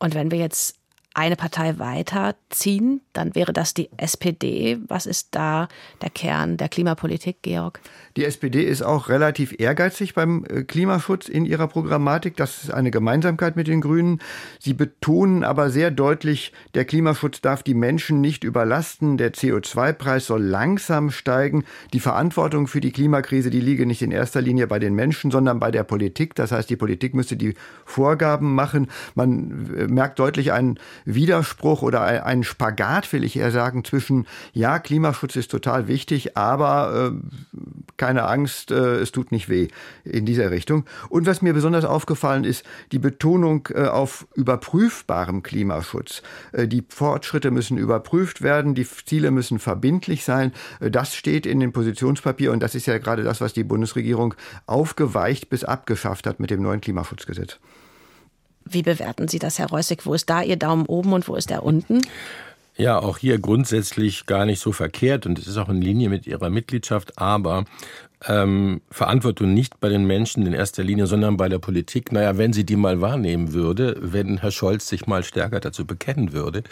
Und 0.00 0.16
wenn 0.16 0.32
wir 0.32 0.38
jetzt 0.38 0.81
eine 1.14 1.36
Partei 1.36 1.78
weiterziehen, 1.78 3.02
dann 3.12 3.34
wäre 3.34 3.52
das 3.52 3.74
die 3.74 3.90
SPD. 3.98 4.78
Was 4.88 5.06
ist 5.06 5.28
da 5.32 5.68
der 6.00 6.10
Kern 6.10 6.56
der 6.56 6.68
Klimapolitik, 6.68 7.42
Georg? 7.42 7.80
Die 8.16 8.24
SPD 8.24 8.62
ist 8.62 8.82
auch 8.82 9.08
relativ 9.08 9.54
ehrgeizig 9.58 10.14
beim 10.14 10.44
äh, 10.48 10.62
Klimaschutz 10.62 11.28
in 11.28 11.44
ihrer 11.44 11.68
Programmatik. 11.68 12.36
Das 12.36 12.64
ist 12.64 12.70
eine 12.70 12.90
Gemeinsamkeit 12.90 13.56
mit 13.56 13.66
den 13.66 13.80
Grünen. 13.80 14.20
Sie 14.58 14.74
betonen 14.74 15.44
aber 15.44 15.70
sehr 15.70 15.90
deutlich, 15.90 16.52
der 16.74 16.84
Klimaschutz 16.84 17.40
darf 17.40 17.62
die 17.62 17.74
Menschen 17.74 18.20
nicht 18.20 18.44
überlasten. 18.44 19.18
Der 19.18 19.32
CO2-Preis 19.32 20.26
soll 20.26 20.42
langsam 20.42 21.10
steigen. 21.10 21.64
Die 21.92 22.00
Verantwortung 22.00 22.66
für 22.66 22.80
die 22.80 22.92
Klimakrise, 22.92 23.50
die 23.50 23.60
liege 23.60 23.86
nicht 23.86 24.02
in 24.02 24.12
erster 24.12 24.40
Linie 24.40 24.66
bei 24.66 24.78
den 24.78 24.94
Menschen, 24.94 25.30
sondern 25.30 25.60
bei 25.60 25.70
der 25.70 25.84
Politik. 25.84 26.34
Das 26.34 26.52
heißt, 26.52 26.70
die 26.70 26.76
Politik 26.76 27.14
müsste 27.14 27.36
die 27.36 27.54
Vorgaben 27.84 28.54
machen. 28.54 28.88
Man 29.14 29.74
äh, 29.76 29.86
merkt 29.88 30.18
deutlich 30.18 30.52
einen 30.52 30.78
Widerspruch 31.04 31.82
oder 31.82 32.02
einen 32.24 32.44
Spagat, 32.44 33.12
will 33.12 33.24
ich 33.24 33.36
eher 33.36 33.50
sagen, 33.50 33.84
zwischen, 33.84 34.26
ja, 34.52 34.78
Klimaschutz 34.78 35.36
ist 35.36 35.50
total 35.50 35.88
wichtig, 35.88 36.36
aber 36.36 37.12
äh, 37.12 37.58
keine 37.96 38.24
Angst, 38.24 38.70
äh, 38.70 38.96
es 38.96 39.12
tut 39.12 39.32
nicht 39.32 39.48
weh 39.48 39.68
in 40.04 40.26
dieser 40.26 40.50
Richtung. 40.50 40.84
Und 41.08 41.26
was 41.26 41.42
mir 41.42 41.52
besonders 41.54 41.84
aufgefallen 41.84 42.44
ist, 42.44 42.64
die 42.90 42.98
Betonung 42.98 43.68
äh, 43.74 43.84
auf 43.84 44.26
überprüfbarem 44.34 45.42
Klimaschutz. 45.42 46.22
Äh, 46.52 46.66
die 46.66 46.84
Fortschritte 46.88 47.50
müssen 47.50 47.78
überprüft 47.78 48.42
werden, 48.42 48.74
die 48.74 48.86
Ziele 48.86 49.30
müssen 49.30 49.58
verbindlich 49.58 50.24
sein. 50.24 50.52
Das 50.80 51.14
steht 51.14 51.46
in 51.46 51.60
dem 51.60 51.72
Positionspapier 51.72 52.52
und 52.52 52.62
das 52.62 52.74
ist 52.74 52.86
ja 52.86 52.98
gerade 52.98 53.22
das, 53.22 53.40
was 53.40 53.52
die 53.52 53.64
Bundesregierung 53.64 54.34
aufgeweicht 54.66 55.48
bis 55.48 55.64
abgeschafft 55.64 56.26
hat 56.26 56.40
mit 56.40 56.50
dem 56.50 56.62
neuen 56.62 56.80
Klimaschutzgesetz. 56.80 57.58
Wie 58.64 58.82
bewerten 58.82 59.28
Sie 59.28 59.38
das, 59.38 59.58
Herr 59.58 59.68
Reussig? 59.68 60.06
Wo 60.06 60.14
ist 60.14 60.28
da 60.30 60.42
Ihr 60.42 60.56
Daumen 60.56 60.86
oben 60.86 61.12
und 61.12 61.28
wo 61.28 61.34
ist 61.34 61.50
der 61.50 61.62
unten? 61.62 62.02
Ja, 62.76 62.98
auch 62.98 63.18
hier 63.18 63.38
grundsätzlich 63.38 64.26
gar 64.26 64.46
nicht 64.46 64.60
so 64.60 64.72
verkehrt 64.72 65.26
und 65.26 65.38
es 65.38 65.46
ist 65.46 65.58
auch 65.58 65.68
in 65.68 65.82
Linie 65.82 66.08
mit 66.08 66.26
ihrer 66.26 66.48
Mitgliedschaft, 66.48 67.18
aber 67.18 67.64
ähm, 68.26 68.80
Verantwortung 68.90 69.52
nicht 69.54 69.80
bei 69.80 69.88
den 69.88 70.06
Menschen 70.06 70.46
in 70.46 70.52
erster 70.52 70.82
Linie, 70.82 71.06
sondern 71.06 71.36
bei 71.36 71.48
der 71.48 71.58
Politik. 71.58 72.12
Naja, 72.12 72.38
wenn 72.38 72.52
sie 72.52 72.64
die 72.64 72.76
mal 72.76 73.00
wahrnehmen 73.00 73.52
würde, 73.52 73.96
wenn 74.00 74.38
Herr 74.38 74.50
Scholz 74.50 74.88
sich 74.88 75.06
mal 75.06 75.24
stärker 75.24 75.60
dazu 75.60 75.86
bekennen 75.86 76.32
würde. 76.32 76.62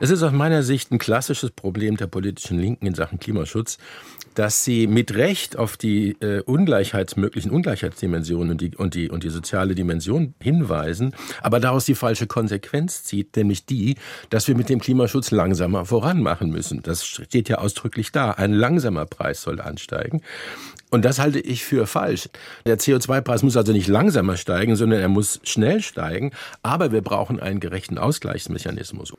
Es 0.00 0.10
ist 0.10 0.22
aus 0.22 0.32
meiner 0.32 0.62
Sicht 0.62 0.90
ein 0.92 0.98
klassisches 0.98 1.50
Problem 1.50 1.96
der 1.96 2.06
politischen 2.06 2.58
Linken 2.58 2.86
in 2.86 2.94
Sachen 2.94 3.18
Klimaschutz, 3.18 3.78
dass 4.34 4.64
sie 4.64 4.86
mit 4.86 5.14
Recht 5.14 5.58
auf 5.58 5.76
die 5.76 6.16
äh, 6.20 6.40
Ungleichheits, 6.42 7.16
möglichen 7.16 7.50
Ungleichheitsdimensionen 7.50 8.52
und 8.52 8.60
die, 8.60 8.76
und, 8.76 8.94
die, 8.94 9.10
und 9.10 9.24
die 9.24 9.28
soziale 9.28 9.74
Dimension 9.74 10.34
hinweisen, 10.40 11.14
aber 11.42 11.60
daraus 11.60 11.84
die 11.84 11.94
falsche 11.94 12.26
Konsequenz 12.26 13.04
zieht, 13.04 13.36
nämlich 13.36 13.66
die, 13.66 13.96
dass 14.30 14.48
wir 14.48 14.56
mit 14.56 14.68
dem 14.68 14.80
Klimaschutz 14.80 15.30
langsamer 15.30 15.84
voranmachen 15.84 16.50
müssen. 16.50 16.82
Das 16.82 17.04
steht 17.04 17.48
ja 17.48 17.58
ausdrücklich 17.58 18.12
da. 18.12 18.32
Ein 18.32 18.52
langsamer 18.52 19.06
Preis 19.06 19.42
soll 19.42 19.60
ansteigen. 19.60 20.22
Und 20.92 21.06
das 21.06 21.18
halte 21.18 21.40
ich 21.40 21.64
für 21.64 21.86
falsch. 21.86 22.28
Der 22.66 22.78
CO2-Preis 22.78 23.42
muss 23.42 23.56
also 23.56 23.72
nicht 23.72 23.88
langsamer 23.88 24.36
steigen, 24.36 24.76
sondern 24.76 25.00
er 25.00 25.08
muss 25.08 25.40
schnell 25.42 25.80
steigen. 25.80 26.32
Aber 26.62 26.92
wir 26.92 27.00
brauchen 27.00 27.40
einen 27.40 27.60
gerechten 27.60 27.96
Ausgleichsmechanismus. 27.96 29.14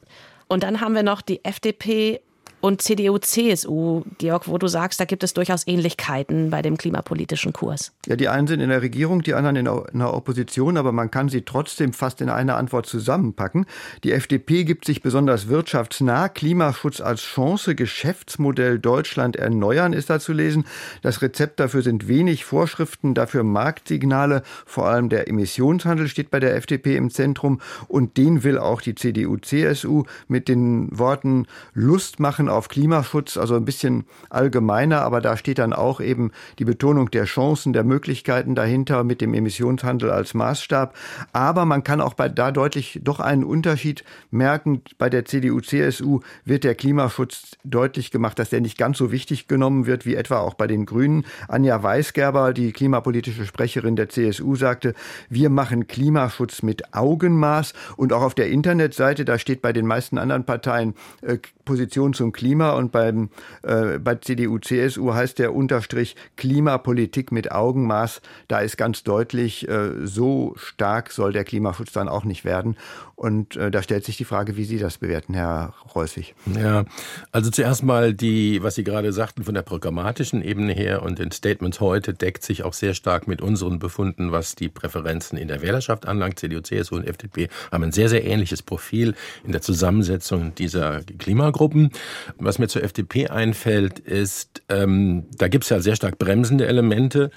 Und 0.47 0.61
dann 0.61 0.81
haben 0.81 0.93
wir 0.93 1.01
noch 1.01 1.23
die 1.23 1.43
FDP 1.43 2.21
und 2.63 2.81
CDU, 2.81 3.17
CSU, 3.17 4.03
Georg, 4.19 4.47
wo 4.47 4.57
du 4.57 4.67
sagst, 4.67 4.97
da 4.97 5.03
gibt 5.03 5.21
es 5.25 5.33
durchaus 5.33 5.67
Ähnlichkeiten 5.67 6.49
bei 6.49 6.61
dem 6.61 6.77
klimapolitischen 6.77 7.51
Kurs. 7.51 7.91
Ja, 8.05 8.15
die 8.15 8.29
einen 8.29 8.47
sind 8.47 8.61
in 8.61 8.69
der 8.69 8.81
Regierung, 8.81 9.21
die 9.21 9.33
anderen 9.33 9.57
in 9.57 9.99
der 9.99 10.13
Opposition, 10.13 10.77
aber 10.77 10.93
man 10.93 11.11
kann 11.11 11.27
sie 11.27 11.41
trotzdem 11.41 11.91
fast 11.91 12.21
in 12.21 12.29
einer 12.29 12.55
Antwort 12.55 12.85
zusammenpacken. 12.85 13.65
Die 14.05 14.13
FDP 14.13 14.63
gibt 14.63 14.85
sich 14.85 15.01
besonders 15.01 15.49
wirtschaftsnah. 15.49 16.29
Klimaschutz 16.29 17.01
als 17.01 17.19
Chance, 17.19 17.75
Geschäftsmodell 17.75 18.79
Deutschland 18.79 19.35
erneuern 19.35 19.91
ist 19.91 20.09
da 20.09 20.21
zu 20.21 20.31
lesen. 20.31 20.63
Das 21.01 21.21
Rezept 21.21 21.59
dafür 21.59 21.81
sind 21.81 22.07
wenig 22.07 22.45
Vorschriften, 22.45 23.13
dafür 23.13 23.43
Marktsignale. 23.43 24.41
Vor 24.65 24.87
allem 24.87 25.09
der 25.09 25.27
Emissionshandel 25.27 26.07
steht 26.07 26.31
bei 26.31 26.39
der 26.39 26.55
FDP 26.55 26.95
im 26.95 27.09
Zentrum 27.09 27.59
und 27.89 28.15
den 28.15 28.45
will 28.45 28.57
auch 28.57 28.79
die 28.79 28.95
CDU, 28.95 29.35
CSU 29.35 30.03
mit 30.29 30.47
den 30.47 30.97
Worten 30.97 31.45
Lust 31.73 32.21
machen 32.21 32.52
auf 32.55 32.67
Klimaschutz, 32.67 33.37
also 33.37 33.55
ein 33.55 33.65
bisschen 33.65 34.05
allgemeiner, 34.29 35.01
aber 35.01 35.21
da 35.21 35.37
steht 35.37 35.59
dann 35.59 35.73
auch 35.73 36.01
eben 36.01 36.31
die 36.59 36.65
Betonung 36.65 37.11
der 37.11 37.25
Chancen, 37.25 37.73
der 37.73 37.83
Möglichkeiten 37.83 38.55
dahinter 38.55 39.03
mit 39.03 39.21
dem 39.21 39.33
Emissionshandel 39.33 40.09
als 40.09 40.33
Maßstab. 40.33 40.95
Aber 41.31 41.65
man 41.65 41.83
kann 41.83 42.01
auch 42.01 42.13
bei, 42.13 42.29
da 42.29 42.51
deutlich 42.51 42.99
doch 43.03 43.19
einen 43.19 43.43
Unterschied 43.43 44.03
merken. 44.31 44.81
Bei 44.97 45.09
der 45.09 45.25
CDU, 45.25 45.61
CSU 45.61 46.21
wird 46.45 46.63
der 46.63 46.75
Klimaschutz 46.75 47.57
deutlich 47.63 48.11
gemacht, 48.11 48.39
dass 48.39 48.49
der 48.49 48.61
nicht 48.61 48.77
ganz 48.77 48.97
so 48.97 49.11
wichtig 49.11 49.47
genommen 49.47 49.85
wird 49.85 50.05
wie 50.05 50.15
etwa 50.15 50.39
auch 50.39 50.53
bei 50.53 50.67
den 50.67 50.85
Grünen. 50.85 51.25
Anja 51.47 51.81
Weisgerber, 51.83 52.53
die 52.53 52.71
klimapolitische 52.71 53.45
Sprecherin 53.45 53.95
der 53.95 54.09
CSU, 54.09 54.55
sagte, 54.55 54.93
wir 55.29 55.49
machen 55.49 55.87
Klimaschutz 55.87 56.63
mit 56.63 56.93
Augenmaß 56.93 57.73
und 57.97 58.13
auch 58.13 58.21
auf 58.21 58.35
der 58.35 58.49
Internetseite, 58.49 59.25
da 59.25 59.37
steht 59.37 59.61
bei 59.61 59.73
den 59.73 59.85
meisten 59.85 60.17
anderen 60.17 60.45
Parteien 60.45 60.93
äh, 61.21 61.37
Position 61.65 62.13
zum 62.13 62.31
Klimaschutz 62.31 62.42
Klima 62.43 62.71
und 62.71 62.91
beim, 62.91 63.29
äh, 63.61 63.99
bei 63.99 64.15
CDU, 64.15 64.59
CSU 64.59 65.13
heißt 65.13 65.39
der 65.39 65.55
Unterstrich 65.55 66.17
Klimapolitik 66.35 67.31
mit 67.31 67.53
Augenmaß. 67.53 68.21
Da 68.49 68.59
ist 68.59 68.75
ganz 68.75 69.03
deutlich, 69.03 69.65
äh, 69.69 70.05
so 70.05 70.53
stark 70.57 71.11
soll 71.11 71.31
der 71.31 71.45
Klimaschutz 71.45 71.93
dann 71.93 72.09
auch 72.09 72.25
nicht 72.25 72.43
werden. 72.43 72.75
Und 73.15 73.55
äh, 73.55 73.71
da 73.71 73.81
stellt 73.81 74.03
sich 74.03 74.17
die 74.17 74.25
Frage, 74.25 74.57
wie 74.57 74.65
Sie 74.65 74.79
das 74.79 74.97
bewerten, 74.97 75.33
Herr 75.33 75.73
Reusig. 75.95 76.35
Ja, 76.59 76.83
also 77.31 77.49
zuerst 77.51 77.83
mal 77.83 78.13
die, 78.13 78.61
was 78.61 78.75
Sie 78.75 78.83
gerade 78.83 79.13
sagten, 79.13 79.43
von 79.43 79.53
der 79.53 79.61
programmatischen 79.61 80.41
Ebene 80.41 80.73
her 80.73 81.03
und 81.03 81.19
den 81.19 81.31
Statements 81.31 81.79
heute 81.79 82.13
deckt 82.13 82.43
sich 82.43 82.63
auch 82.63 82.73
sehr 82.73 82.93
stark 82.93 83.25
mit 83.25 83.41
unseren 83.41 83.79
Befunden, 83.79 84.33
was 84.33 84.55
die 84.55 84.67
Präferenzen 84.67 85.37
in 85.37 85.47
der 85.47 85.61
Wählerschaft 85.61 86.05
anlangt. 86.05 86.39
CDU, 86.39 86.59
CSU 86.59 86.95
und 86.95 87.07
FDP 87.07 87.47
haben 87.71 87.83
ein 87.85 87.93
sehr, 87.93 88.09
sehr 88.09 88.25
ähnliches 88.25 88.61
Profil 88.61 89.15
in 89.45 89.53
der 89.53 89.61
Zusammensetzung 89.61 90.53
dieser 90.55 91.01
Klimagruppen. 91.03 91.91
Was 92.37 92.59
mir 92.59 92.67
zur 92.67 92.83
FDP 92.83 93.27
einfällt, 93.27 93.99
ist, 93.99 94.61
ähm, 94.69 95.25
da 95.37 95.47
gibt 95.47 95.63
es 95.63 95.69
ja 95.69 95.79
sehr 95.79 95.95
stark 95.95 96.17
bremsende 96.17 96.67
Elemente. 96.67 97.31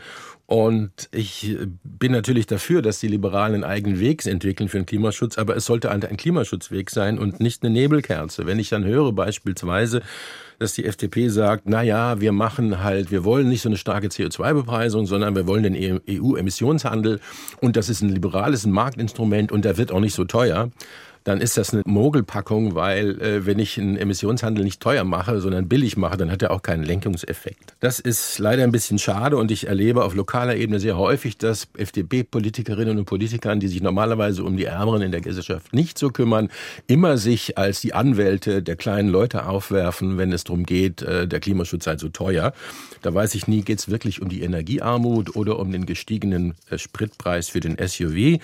Und 0.47 1.09
ich 1.11 1.57
bin 1.83 2.13
natürlich 2.13 2.47
dafür, 2.47 2.81
dass 2.81 3.01
die 3.01 3.09
Liberalen 3.09 3.55
einen 3.55 3.65
eigenen 3.65 3.99
Weg 3.99 4.25
entwickeln 4.27 4.69
für 4.69 4.79
den 4.79 4.87
Klimaschutz, 4.87 5.39
aber 5.39 5.57
es 5.57 5.67
sollte 5.67 5.91
ein 5.91 6.01
Klimaschutzweg 6.17 6.91
sein 6.91 7.19
und 7.19 7.41
nicht 7.41 7.65
eine 7.65 7.73
Nebelkerze. 7.73 8.47
Wenn 8.47 8.61
ich 8.61 8.69
dann 8.69 8.85
höre 8.85 9.11
beispielsweise, 9.13 10.03
dass 10.61 10.75
die 10.75 10.85
FDP 10.85 11.31
sagt, 11.31 11.65
na 11.67 11.83
ja, 11.83 12.21
wir 12.21 12.31
machen 12.31 12.85
halt, 12.85 13.11
wir 13.11 13.25
wollen 13.25 13.49
nicht 13.49 13.63
so 13.63 13.69
eine 13.69 13.77
starke 13.77 14.07
CO2-Bepreisung, 14.07 15.07
sondern 15.07 15.35
wir 15.35 15.49
wollen 15.49 15.65
den 15.65 16.01
EU-Emissionshandel 16.09 17.19
und 17.61 17.77
das 17.77 17.89
ist 17.89 18.03
ein 18.03 18.11
liberales 18.11 18.67
Marktinstrument 18.67 19.51
und 19.51 19.65
der 19.65 19.77
wird 19.79 19.91
auch 19.91 20.01
nicht 20.01 20.15
so 20.15 20.25
teuer 20.25 20.71
dann 21.27 21.41
ist 21.41 21.57
das 21.57 21.75
eine 21.75 21.83
Mogelpackung, 21.85 22.77
weil 22.77 23.21
äh, 23.21 23.47
wenn 23.47 23.59
ich 23.59 23.81
einen 23.81 23.97
Emissionshandel 23.97 24.63
nicht 24.63 24.81
teuer 24.81 25.03
mache, 25.03 25.41
sondern 25.41 25.69
billig 25.69 25.97
mache, 25.97 26.17
dann 26.17 26.31
hat 26.31 26.41
er 26.41 26.53
auch 26.53 26.63
keinen 26.63 26.85
Lenkungseffekt. 26.85 27.75
Das 27.81 27.99
ist 27.99 28.39
leider 28.39 28.63
ein 28.63 28.71
bisschen 28.71 29.01
schade 29.01 29.37
und 29.37 29.51
ich 29.51 29.67
erlebe 29.67 30.05
auf 30.05 30.15
lokaler 30.15 30.55
Ebene 30.55 30.79
sehr 30.79 30.97
häufig, 30.97 31.37
dass 31.37 31.67
FDP-Politikerinnen 31.77 32.97
und 32.97 33.07
Politikern, 33.07 33.59
die 33.59 33.67
sich 33.67 33.83
normalerweise 33.83 34.45
um 34.45 34.57
die 34.57 34.67
Ärmeren 34.67 35.03
in 35.03 35.11
der 35.11 35.21
Gesellschaft 35.21 35.73
nicht 35.75 35.99
so 35.99 36.11
kümmern, 36.11 36.49
immer 36.87 37.19
sich 37.19 37.59
als 37.59 37.81
die 37.81 37.93
Anwälte 37.93 38.63
der 38.63 38.77
kleinen 38.77 39.09
Leute 39.09 39.47
aufwerfen, 39.47 40.19
wenn 40.19 40.31
es 40.33 40.45
darum 40.45 40.65
geht, 40.65 41.03
äh, 41.03 41.27
der 41.27 41.41
Klimaschutz 41.41 41.87
sei 41.87 41.99
so 41.99 42.09
teuer. 42.09 42.53
Da 43.03 43.13
weiß 43.13 43.35
ich 43.35 43.49
nie, 43.49 43.63
geht 43.63 43.81
es 43.81 43.89
wirklich 43.89 44.23
um 44.23 44.29
die 44.29 44.43
Energiearmut 44.43 45.35
oder 45.35 45.59
um 45.59 45.73
den 45.73 45.87
gestiegenen 45.87 46.55
äh, 46.71 46.79
Spritpreis 46.79 47.49
für 47.49 47.59
den 47.59 47.77
SUV. 47.85 48.41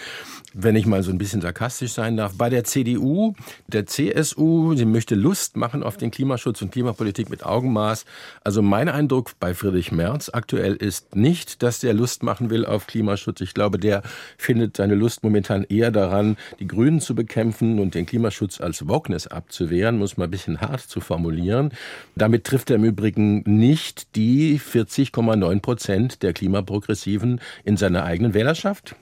Wenn 0.53 0.75
ich 0.75 0.85
mal 0.85 1.05
so 1.05 1.13
ein 1.13 1.19
bisschen 1.19 1.41
sarkastisch 1.41 1.93
sein 1.93 2.17
darf, 2.17 2.33
bei 2.37 2.51
der 2.51 2.65
CDU, 2.73 3.35
der 3.67 3.85
CSU, 3.85 4.75
sie 4.75 4.87
möchte 4.87 5.15
Lust 5.15 5.59
machen 5.59 5.83
auf 5.83 5.99
den 5.99 6.11
Klimaschutz 6.11 6.63
und 6.63 6.73
Klimapolitik 6.73 7.29
mit 7.29 7.45
Augenmaß. 7.45 8.07
Also 8.45 8.63
mein 8.63 8.89
Eindruck 8.89 9.33
bei 9.39 9.53
Friedrich 9.53 9.93
Merz 9.93 10.31
aktuell 10.33 10.75
ist 10.75 11.15
nicht, 11.15 11.63
dass 11.63 11.81
der 11.81 11.93
Lust 11.93 12.23
machen 12.23 12.49
will 12.49 12.65
auf 12.65 12.87
Klimaschutz. 12.87 13.43
Ich 13.43 13.53
glaube, 13.53 13.79
der 13.79 14.03
findet 14.39 14.79
seine 14.79 14.95
Lust 14.95 15.23
momentan 15.23 15.65
eher 15.65 15.91
daran, 15.91 16.39
die 16.61 16.67
Grünen 16.67 17.01
zu 17.03 17.15
bekämpfen 17.15 17.79
und 17.79 17.95
den 17.95 18.07
Klimaschutz 18.07 18.59
als 18.59 18.89
Wokeness 18.89 19.27
abzuwehren, 19.27 19.99
muss 19.99 20.17
man 20.17 20.29
ein 20.29 20.31
bisschen 20.31 20.63
hart 20.63 20.81
zu 20.81 21.01
formulieren. 21.01 21.73
Damit 22.17 22.45
trifft 22.45 22.71
er 22.71 22.77
im 22.77 22.85
Übrigen 22.85 23.43
nicht 23.45 24.17
die 24.17 24.59
40,9 24.59 25.61
Prozent 25.61 26.23
der 26.23 26.33
Klimaprogressiven 26.33 27.39
in 27.65 27.77
seiner 27.77 28.05
eigenen 28.05 28.33
Wählerschaft. 28.33 28.97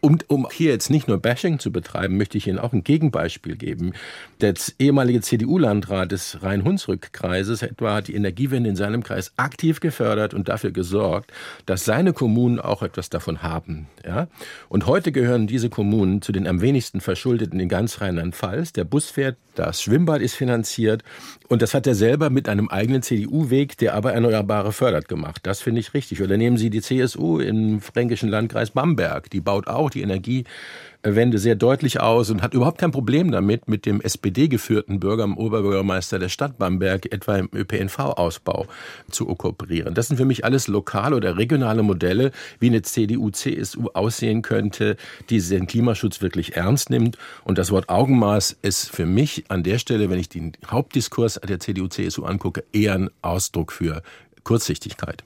Und 0.00 0.30
um 0.30 0.46
hier 0.50 0.70
jetzt 0.70 0.90
nicht 0.90 1.08
nur 1.08 1.18
Bashing 1.18 1.58
zu 1.58 1.72
betreiben, 1.72 2.16
möchte 2.16 2.38
ich 2.38 2.46
Ihnen 2.46 2.58
auch 2.58 2.72
ein 2.72 2.84
Gegenbeispiel 2.84 3.56
geben. 3.56 3.94
Der 4.40 4.54
ehemalige 4.78 5.20
CDU-Landrat 5.20 6.12
des 6.12 6.42
Rhein-Hunsrück-Kreises 6.42 7.62
etwa 7.62 7.94
hat 7.94 8.08
die 8.08 8.14
Energiewende 8.14 8.70
in 8.70 8.76
seinem 8.76 9.02
Kreis 9.02 9.32
aktiv 9.36 9.80
gefördert 9.80 10.34
und 10.34 10.48
dafür 10.48 10.70
gesorgt, 10.70 11.32
dass 11.66 11.84
seine 11.84 12.12
Kommunen 12.12 12.60
auch 12.60 12.82
etwas 12.82 13.10
davon 13.10 13.42
haben. 13.42 13.88
Ja? 14.06 14.28
Und 14.68 14.86
heute 14.86 15.10
gehören 15.10 15.48
diese 15.48 15.68
Kommunen 15.68 16.22
zu 16.22 16.30
den 16.30 16.46
am 16.46 16.60
wenigsten 16.60 17.00
Verschuldeten 17.00 17.58
in 17.58 17.68
ganz 17.68 18.00
Rheinland-Pfalz. 18.00 18.72
Der 18.72 18.84
Bus 18.84 19.10
fährt, 19.10 19.36
das 19.56 19.82
Schwimmbad 19.82 20.20
ist 20.20 20.34
finanziert 20.34 21.02
und 21.48 21.62
das 21.62 21.74
hat 21.74 21.86
er 21.88 21.96
selber 21.96 22.30
mit 22.30 22.48
einem 22.48 22.68
eigenen 22.68 23.02
CDU-Weg, 23.02 23.76
der 23.78 23.94
aber 23.94 24.12
Erneuerbare 24.12 24.72
fördert, 24.72 25.08
gemacht. 25.08 25.40
Das 25.42 25.60
finde 25.60 25.80
ich 25.80 25.94
richtig. 25.94 26.22
Oder 26.22 26.36
nehmen 26.36 26.56
Sie 26.56 26.70
die 26.70 26.80
CSU 26.80 27.40
im 27.40 27.80
fränkischen 27.80 28.28
Landkreis 28.28 28.70
Bamberg. 28.70 29.30
Die 29.30 29.40
baut 29.40 29.66
auch 29.66 29.87
die 29.90 30.02
Energiewende 30.02 31.38
sehr 31.38 31.54
deutlich 31.54 32.00
aus 32.00 32.30
und 32.30 32.42
hat 32.42 32.54
überhaupt 32.54 32.78
kein 32.78 32.90
Problem 32.90 33.30
damit, 33.30 33.68
mit 33.68 33.86
dem 33.86 34.00
SPD-geführten 34.00 35.00
Bürger, 35.00 35.28
Oberbürgermeister 35.36 36.18
der 36.18 36.28
Stadt 36.28 36.58
Bamberg 36.58 37.12
etwa 37.12 37.36
im 37.36 37.48
ÖPNV-Ausbau 37.52 38.66
zu 39.10 39.26
kooperieren. 39.26 39.94
Das 39.94 40.08
sind 40.08 40.16
für 40.16 40.24
mich 40.24 40.44
alles 40.44 40.68
lokale 40.68 41.16
oder 41.16 41.36
regionale 41.36 41.82
Modelle, 41.82 42.32
wie 42.60 42.68
eine 42.68 42.82
CDU, 42.82 43.30
CSU 43.30 43.88
aussehen 43.94 44.42
könnte, 44.42 44.96
die 45.30 45.40
den 45.40 45.66
Klimaschutz 45.66 46.20
wirklich 46.20 46.56
ernst 46.56 46.90
nimmt. 46.90 47.16
Und 47.44 47.58
das 47.58 47.70
Wort 47.70 47.88
Augenmaß 47.88 48.56
ist 48.62 48.90
für 48.90 49.06
mich 49.06 49.44
an 49.48 49.62
der 49.62 49.78
Stelle, 49.78 50.10
wenn 50.10 50.18
ich 50.18 50.28
den 50.28 50.52
Hauptdiskurs 50.66 51.40
der 51.46 51.60
CDU, 51.60 51.88
CSU 51.88 52.24
angucke, 52.24 52.64
eher 52.72 52.94
ein 52.94 53.10
Ausdruck 53.22 53.72
für 53.72 54.02
Kurzsichtigkeit. 54.44 55.24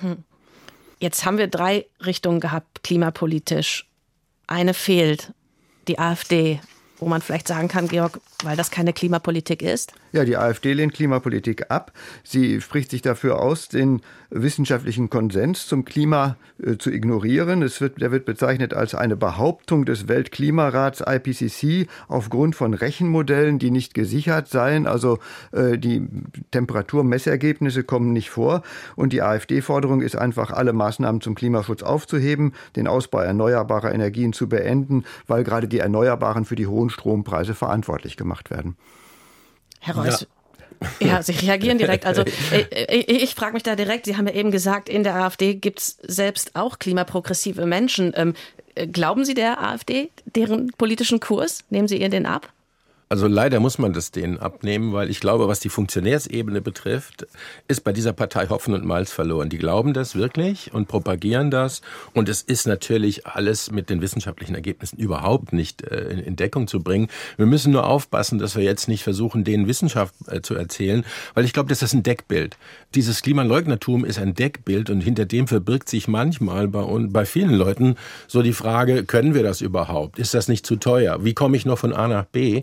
Hm. 0.00 0.18
Jetzt 0.98 1.24
haben 1.24 1.38
wir 1.38 1.48
drei 1.48 1.86
Richtungen 2.04 2.40
gehabt, 2.40 2.82
klimapolitisch 2.82 3.86
eine 4.46 4.74
fehlt, 4.74 5.32
die 5.88 5.98
AfD, 5.98 6.60
wo 6.98 7.06
man 7.06 7.22
vielleicht 7.22 7.48
sagen 7.48 7.68
kann, 7.68 7.88
Georg, 7.88 8.20
weil 8.42 8.56
das 8.56 8.70
keine 8.70 8.92
Klimapolitik 8.92 9.62
ist? 9.62 9.92
Ja, 10.14 10.24
die 10.24 10.36
AfD 10.36 10.74
lehnt 10.74 10.94
Klimapolitik 10.94 11.72
ab. 11.72 11.90
Sie 12.22 12.60
spricht 12.60 12.92
sich 12.92 13.02
dafür 13.02 13.40
aus, 13.40 13.66
den 13.68 14.00
wissenschaftlichen 14.30 15.10
Konsens 15.10 15.66
zum 15.66 15.84
Klima 15.84 16.36
äh, 16.62 16.76
zu 16.78 16.92
ignorieren. 16.92 17.62
Es 17.62 17.80
wird, 17.80 18.00
der 18.00 18.12
wird 18.12 18.24
bezeichnet 18.24 18.74
als 18.74 18.94
eine 18.94 19.16
Behauptung 19.16 19.84
des 19.84 20.06
Weltklimarats 20.06 21.02
IPCC 21.04 21.88
aufgrund 22.06 22.54
von 22.54 22.74
Rechenmodellen, 22.74 23.58
die 23.58 23.72
nicht 23.72 23.92
gesichert 23.92 24.46
seien. 24.46 24.86
Also 24.86 25.18
äh, 25.50 25.78
die 25.78 26.06
Temperaturmessergebnisse 26.52 27.82
kommen 27.82 28.12
nicht 28.12 28.30
vor. 28.30 28.62
Und 28.94 29.12
die 29.12 29.20
AfD-Forderung 29.20 30.00
ist 30.00 30.14
einfach, 30.14 30.52
alle 30.52 30.72
Maßnahmen 30.72 31.22
zum 31.22 31.34
Klimaschutz 31.34 31.82
aufzuheben, 31.82 32.52
den 32.76 32.86
Ausbau 32.86 33.18
erneuerbarer 33.18 33.92
Energien 33.92 34.32
zu 34.32 34.48
beenden, 34.48 35.02
weil 35.26 35.42
gerade 35.42 35.66
die 35.66 35.80
Erneuerbaren 35.80 36.44
für 36.44 36.54
die 36.54 36.68
hohen 36.68 36.90
Strompreise 36.90 37.56
verantwortlich 37.56 38.16
gemacht 38.16 38.50
werden. 38.50 38.76
Herr 39.84 39.96
Reuss, 39.96 40.26
ja. 41.00 41.06
ja. 41.06 41.22
Sie 41.22 41.32
reagieren 41.32 41.76
direkt. 41.76 42.06
Also 42.06 42.22
äh, 42.52 42.62
äh, 42.70 42.96
ich, 42.96 43.22
ich 43.22 43.34
frage 43.34 43.52
mich 43.52 43.62
da 43.62 43.76
direkt, 43.76 44.06
Sie 44.06 44.16
haben 44.16 44.26
ja 44.26 44.34
eben 44.34 44.50
gesagt, 44.50 44.88
in 44.88 45.04
der 45.04 45.16
AfD 45.16 45.54
gibt 45.54 45.80
es 45.80 45.98
selbst 46.02 46.56
auch 46.56 46.78
klimaprogressive 46.78 47.66
Menschen. 47.66 48.12
Ähm, 48.16 48.34
äh, 48.74 48.86
glauben 48.86 49.26
Sie 49.26 49.34
der 49.34 49.62
AfD, 49.62 50.10
deren 50.24 50.68
politischen 50.78 51.20
Kurs? 51.20 51.64
Nehmen 51.68 51.86
Sie 51.86 52.00
ihr 52.00 52.08
den 52.08 52.24
ab? 52.24 52.53
Also 53.14 53.28
leider 53.28 53.60
muss 53.60 53.78
man 53.78 53.92
das 53.92 54.10
denen 54.10 54.40
abnehmen, 54.40 54.92
weil 54.92 55.08
ich 55.08 55.20
glaube, 55.20 55.46
was 55.46 55.60
die 55.60 55.68
Funktionärsebene 55.68 56.60
betrifft, 56.60 57.28
ist 57.68 57.84
bei 57.84 57.92
dieser 57.92 58.12
Partei 58.12 58.48
Hopfen 58.48 58.74
und 58.74 58.84
Malz 58.84 59.12
verloren. 59.12 59.48
Die 59.50 59.58
glauben 59.58 59.94
das 59.94 60.16
wirklich 60.16 60.74
und 60.74 60.88
propagieren 60.88 61.52
das. 61.52 61.80
Und 62.12 62.28
es 62.28 62.42
ist 62.42 62.66
natürlich 62.66 63.24
alles 63.24 63.70
mit 63.70 63.88
den 63.88 64.00
wissenschaftlichen 64.00 64.56
Ergebnissen 64.56 64.96
überhaupt 64.96 65.52
nicht 65.52 65.84
äh, 65.84 66.08
in 66.08 66.34
Deckung 66.34 66.66
zu 66.66 66.82
bringen. 66.82 67.06
Wir 67.36 67.46
müssen 67.46 67.70
nur 67.70 67.86
aufpassen, 67.86 68.40
dass 68.40 68.56
wir 68.56 68.64
jetzt 68.64 68.88
nicht 68.88 69.04
versuchen, 69.04 69.44
denen 69.44 69.68
Wissenschaft 69.68 70.12
äh, 70.26 70.42
zu 70.42 70.56
erzählen, 70.56 71.04
weil 71.34 71.44
ich 71.44 71.52
glaube, 71.52 71.68
das 71.68 71.82
ist 71.82 71.92
ein 71.92 72.02
Deckbild. 72.02 72.56
Dieses 72.94 73.22
Klimaleugnertum 73.22 74.04
ist 74.04 74.20
ein 74.20 74.34
Deckbild 74.34 74.88
und 74.88 75.00
hinter 75.00 75.26
dem 75.26 75.48
verbirgt 75.48 75.88
sich 75.88 76.06
manchmal 76.06 76.68
bei, 76.68 76.84
bei 77.08 77.26
vielen 77.26 77.54
Leuten 77.54 77.96
so 78.28 78.40
die 78.40 78.52
Frage, 78.52 79.04
können 79.04 79.34
wir 79.34 79.42
das 79.42 79.60
überhaupt? 79.60 80.18
Ist 80.18 80.34
das 80.34 80.46
nicht 80.46 80.64
zu 80.64 80.76
teuer? 80.76 81.24
Wie 81.24 81.34
komme 81.34 81.56
ich 81.56 81.66
noch 81.66 81.78
von 81.78 81.92
A 81.92 82.06
nach 82.06 82.24
B? 82.24 82.62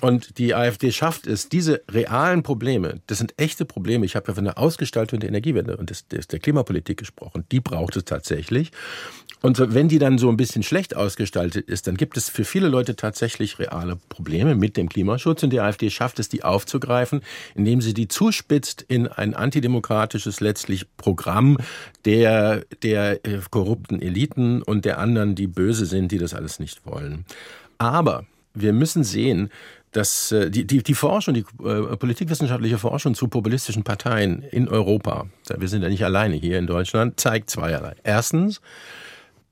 Und 0.00 0.38
die 0.38 0.54
AfD 0.54 0.92
schafft 0.92 1.26
es, 1.26 1.48
diese 1.48 1.82
realen 1.90 2.42
Probleme, 2.42 3.00
das 3.06 3.18
sind 3.18 3.34
echte 3.36 3.64
Probleme, 3.64 4.04
ich 4.04 4.16
habe 4.16 4.28
ja 4.28 4.34
von 4.34 4.44
der 4.44 4.58
Ausgestaltung 4.58 5.20
der 5.20 5.28
Energiewende 5.28 5.76
und 5.76 5.90
des, 5.90 6.06
des, 6.06 6.28
der 6.28 6.38
Klimapolitik 6.38 6.98
gesprochen, 6.98 7.44
die 7.50 7.60
braucht 7.60 7.96
es 7.96 8.04
tatsächlich. 8.04 8.70
Und 9.40 9.74
wenn 9.74 9.88
die 9.88 9.98
dann 9.98 10.18
so 10.18 10.28
ein 10.28 10.36
bisschen 10.36 10.62
schlecht 10.62 10.96
ausgestaltet 10.96 11.68
ist, 11.68 11.86
dann 11.86 11.96
gibt 11.96 12.16
es 12.16 12.28
für 12.28 12.44
viele 12.44 12.68
Leute 12.68 12.96
tatsächlich 12.96 13.58
reale 13.58 13.96
Probleme 14.08 14.54
mit 14.54 14.76
dem 14.76 14.88
Klimaschutz. 14.88 15.42
Und 15.42 15.52
die 15.52 15.60
AfD 15.60 15.90
schafft 15.90 16.18
es, 16.18 16.28
die 16.28 16.42
aufzugreifen, 16.42 17.22
indem 17.54 17.80
sie 17.80 17.94
die 17.94 18.08
zuspitzt 18.08 18.82
in 18.82 19.06
ein 19.06 19.34
antidemokratisches 19.34 20.40
letztlich 20.40 20.86
Programm 20.96 21.58
der, 22.04 22.64
der 22.82 23.24
äh, 23.24 23.40
korrupten 23.50 24.02
Eliten 24.02 24.62
und 24.62 24.84
der 24.84 24.98
anderen, 24.98 25.34
die 25.34 25.46
böse 25.46 25.86
sind, 25.86 26.10
die 26.10 26.18
das 26.18 26.34
alles 26.34 26.58
nicht 26.58 26.84
wollen. 26.84 27.24
Aber 27.78 28.26
wir 28.54 28.72
müssen 28.72 29.04
sehen, 29.04 29.50
dass 29.92 30.32
äh, 30.32 30.50
die, 30.50 30.66
die, 30.66 30.82
die 30.82 30.94
Forschung, 30.94 31.34
die 31.34 31.44
äh, 31.64 31.96
politikwissenschaftliche 31.96 32.78
Forschung 32.78 33.14
zu 33.14 33.28
populistischen 33.28 33.84
Parteien 33.84 34.42
in 34.42 34.68
Europa, 34.68 35.26
wir 35.56 35.68
sind 35.68 35.82
ja 35.82 35.88
nicht 35.88 36.04
alleine 36.04 36.36
hier 36.36 36.58
in 36.58 36.66
Deutschland, 36.66 37.18
zeigt 37.18 37.50
zweierlei. 37.50 37.94
Erstens, 38.02 38.60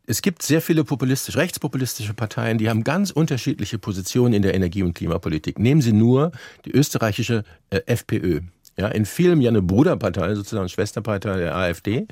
es 0.06 0.22
gibt 0.22 0.42
sehr 0.42 0.62
viele 0.62 0.84
populistisch, 0.84 1.36
rechtspopulistische 1.36 2.14
Parteien, 2.14 2.58
die 2.58 2.68
haben 2.68 2.84
ganz 2.84 3.10
unterschiedliche 3.10 3.78
Positionen 3.78 4.34
in 4.34 4.42
der 4.42 4.54
Energie- 4.54 4.84
und 4.84 4.94
Klimapolitik. 4.94 5.58
Nehmen 5.58 5.80
Sie 5.80 5.92
nur 5.92 6.32
die 6.64 6.70
österreichische 6.70 7.42
äh, 7.70 7.80
FPÖ. 7.86 8.40
Ja, 8.78 8.88
in 8.88 9.06
vielen 9.06 9.40
ja 9.40 9.48
eine 9.48 9.62
Bruderpartei, 9.62 10.34
sozusagen 10.34 10.68
Schwesterpartei 10.68 11.38
der 11.38 11.56
AfD. 11.56 12.06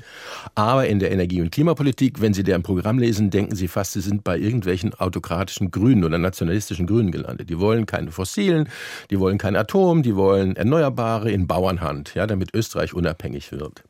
Aber 0.55 0.87
in 0.87 0.97
der 0.97 1.11
Energie- 1.11 1.41
und 1.41 1.51
Klimapolitik, 1.51 2.21
wenn 2.21 2.33
Sie 2.33 2.43
deren 2.43 2.63
Programm 2.63 2.97
lesen, 2.97 3.29
denken 3.29 3.55
Sie 3.55 3.67
fast, 3.67 3.93
Sie 3.93 4.01
sind 4.01 4.23
bei 4.23 4.37
irgendwelchen 4.37 4.95
autokratischen 4.95 5.69
Grünen 5.69 6.03
oder 6.03 6.17
nationalistischen 6.17 6.87
Grünen 6.87 7.11
gelandet. 7.11 7.51
Die 7.51 7.59
wollen 7.59 7.85
keine 7.85 8.11
Fossilen, 8.11 8.67
die 9.11 9.19
wollen 9.19 9.37
kein 9.37 9.55
Atom, 9.55 10.01
die 10.01 10.15
wollen 10.15 10.55
Erneuerbare 10.55 11.29
in 11.31 11.45
Bauernhand, 11.45 12.15
ja, 12.15 12.25
damit 12.25 12.55
Österreich 12.55 12.95
unabhängig 12.95 13.51
wird. 13.51 13.83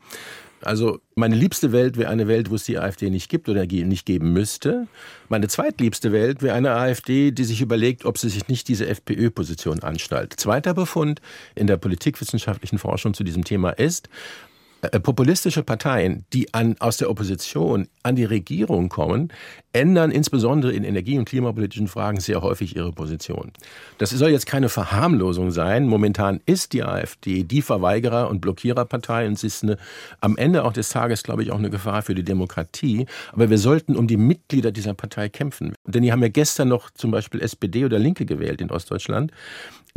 Also 0.61 0.99
meine 1.15 1.35
liebste 1.35 1.71
Welt 1.71 1.97
wäre 1.97 2.09
eine 2.09 2.27
Welt, 2.27 2.49
wo 2.49 2.55
es 2.55 2.63
die 2.63 2.79
AfD 2.79 3.09
nicht 3.09 3.29
gibt 3.29 3.49
oder 3.49 3.65
nicht 3.65 4.05
geben 4.05 4.33
müsste. 4.33 4.87
Meine 5.29 5.47
zweitliebste 5.47 6.11
Welt 6.11 6.41
wäre 6.41 6.55
eine 6.55 6.71
AfD, 6.71 7.31
die 7.31 7.43
sich 7.43 7.61
überlegt, 7.61 8.05
ob 8.05 8.17
sie 8.17 8.29
sich 8.29 8.47
nicht 8.47 8.67
diese 8.67 8.87
FPÖ-Position 8.87 9.83
anschnallt. 9.83 10.33
Zweiter 10.39 10.73
Befund 10.73 11.21
in 11.53 11.67
der 11.67 11.77
politikwissenschaftlichen 11.77 12.79
Forschung 12.79 13.13
zu 13.13 13.23
diesem 13.23 13.43
Thema 13.43 13.71
ist, 13.71 14.09
populistische 14.89 15.63
Parteien, 15.63 16.25
die 16.33 16.53
an, 16.53 16.75
aus 16.79 16.97
der 16.97 17.09
Opposition 17.09 17.87
an 18.03 18.15
die 18.15 18.25
Regierung 18.25 18.89
kommen, 18.89 19.31
ändern 19.73 20.11
insbesondere 20.11 20.71
in 20.71 20.83
energie- 20.83 21.17
und 21.17 21.25
klimapolitischen 21.25 21.87
Fragen 21.87 22.19
sehr 22.19 22.41
häufig 22.41 22.75
ihre 22.75 22.93
Position. 22.93 23.51
Das 23.97 24.11
soll 24.11 24.29
jetzt 24.29 24.45
keine 24.45 24.69
Verharmlosung 24.69 25.51
sein. 25.51 25.87
Momentan 25.87 26.39
ist 26.45 26.73
die 26.73 26.83
AfD 26.83 27.43
die 27.43 27.61
Verweigerer- 27.61 28.29
und 28.29 28.39
Blockiererpartei 28.39 29.27
und 29.27 29.37
sie 29.37 29.47
ist 29.47 29.63
eine, 29.63 29.77
am 30.21 30.37
Ende 30.37 30.63
auch 30.63 30.73
des 30.73 30.89
Tages, 30.89 31.23
glaube 31.23 31.43
ich, 31.43 31.51
auch 31.51 31.59
eine 31.59 31.69
Gefahr 31.69 32.01
für 32.01 32.15
die 32.15 32.23
Demokratie. 32.23 33.05
Aber 33.33 33.49
wir 33.49 33.57
sollten 33.57 33.95
um 33.95 34.07
die 34.07 34.17
Mitglieder 34.17 34.71
dieser 34.71 34.93
Partei 34.93 35.27
kämpfen. 35.29 35.75
Denn 35.85 36.03
die 36.03 36.11
haben 36.11 36.21
ja 36.21 36.29
gestern 36.29 36.69
noch 36.69 36.89
zum 36.91 37.11
Beispiel 37.11 37.41
SPD 37.41 37.83
oder 37.85 37.99
Linke 37.99 38.25
gewählt 38.25 38.61
in 38.61 38.71
Ostdeutschland. 38.71 39.31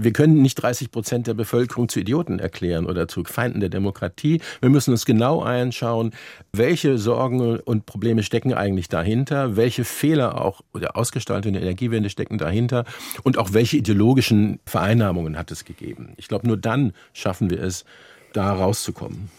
Wir 0.00 0.12
können 0.12 0.42
nicht 0.42 0.54
30 0.54 0.92
Prozent 0.92 1.26
der 1.26 1.34
Bevölkerung 1.34 1.88
zu 1.88 1.98
Idioten 1.98 2.38
erklären 2.38 2.86
oder 2.86 3.08
zu 3.08 3.24
Feinden 3.24 3.58
der 3.58 3.68
Demokratie. 3.68 4.40
Wir 4.60 4.70
müssen 4.70 4.92
uns 4.92 5.04
genau 5.04 5.40
anschauen, 5.40 6.12
welche 6.52 6.98
Sorgen 6.98 7.58
und 7.58 7.84
Probleme 7.84 8.22
stecken 8.22 8.54
eigentlich 8.54 8.88
dahinter, 8.88 9.56
welche 9.56 9.84
Fehler 9.84 10.40
auch 10.40 10.60
der 10.72 10.96
Ausgestaltung 10.96 11.52
der 11.52 11.62
Energiewende 11.62 12.10
stecken 12.10 12.38
dahinter 12.38 12.84
und 13.24 13.38
auch 13.38 13.52
welche 13.54 13.78
ideologischen 13.78 14.60
Vereinnahmungen 14.66 15.36
hat 15.36 15.50
es 15.50 15.64
gegeben. 15.64 16.12
Ich 16.16 16.28
glaube, 16.28 16.46
nur 16.46 16.56
dann 16.56 16.92
schaffen 17.12 17.50
wir 17.50 17.60
es, 17.60 17.84
da 18.32 18.52
rauszukommen. 18.52 19.32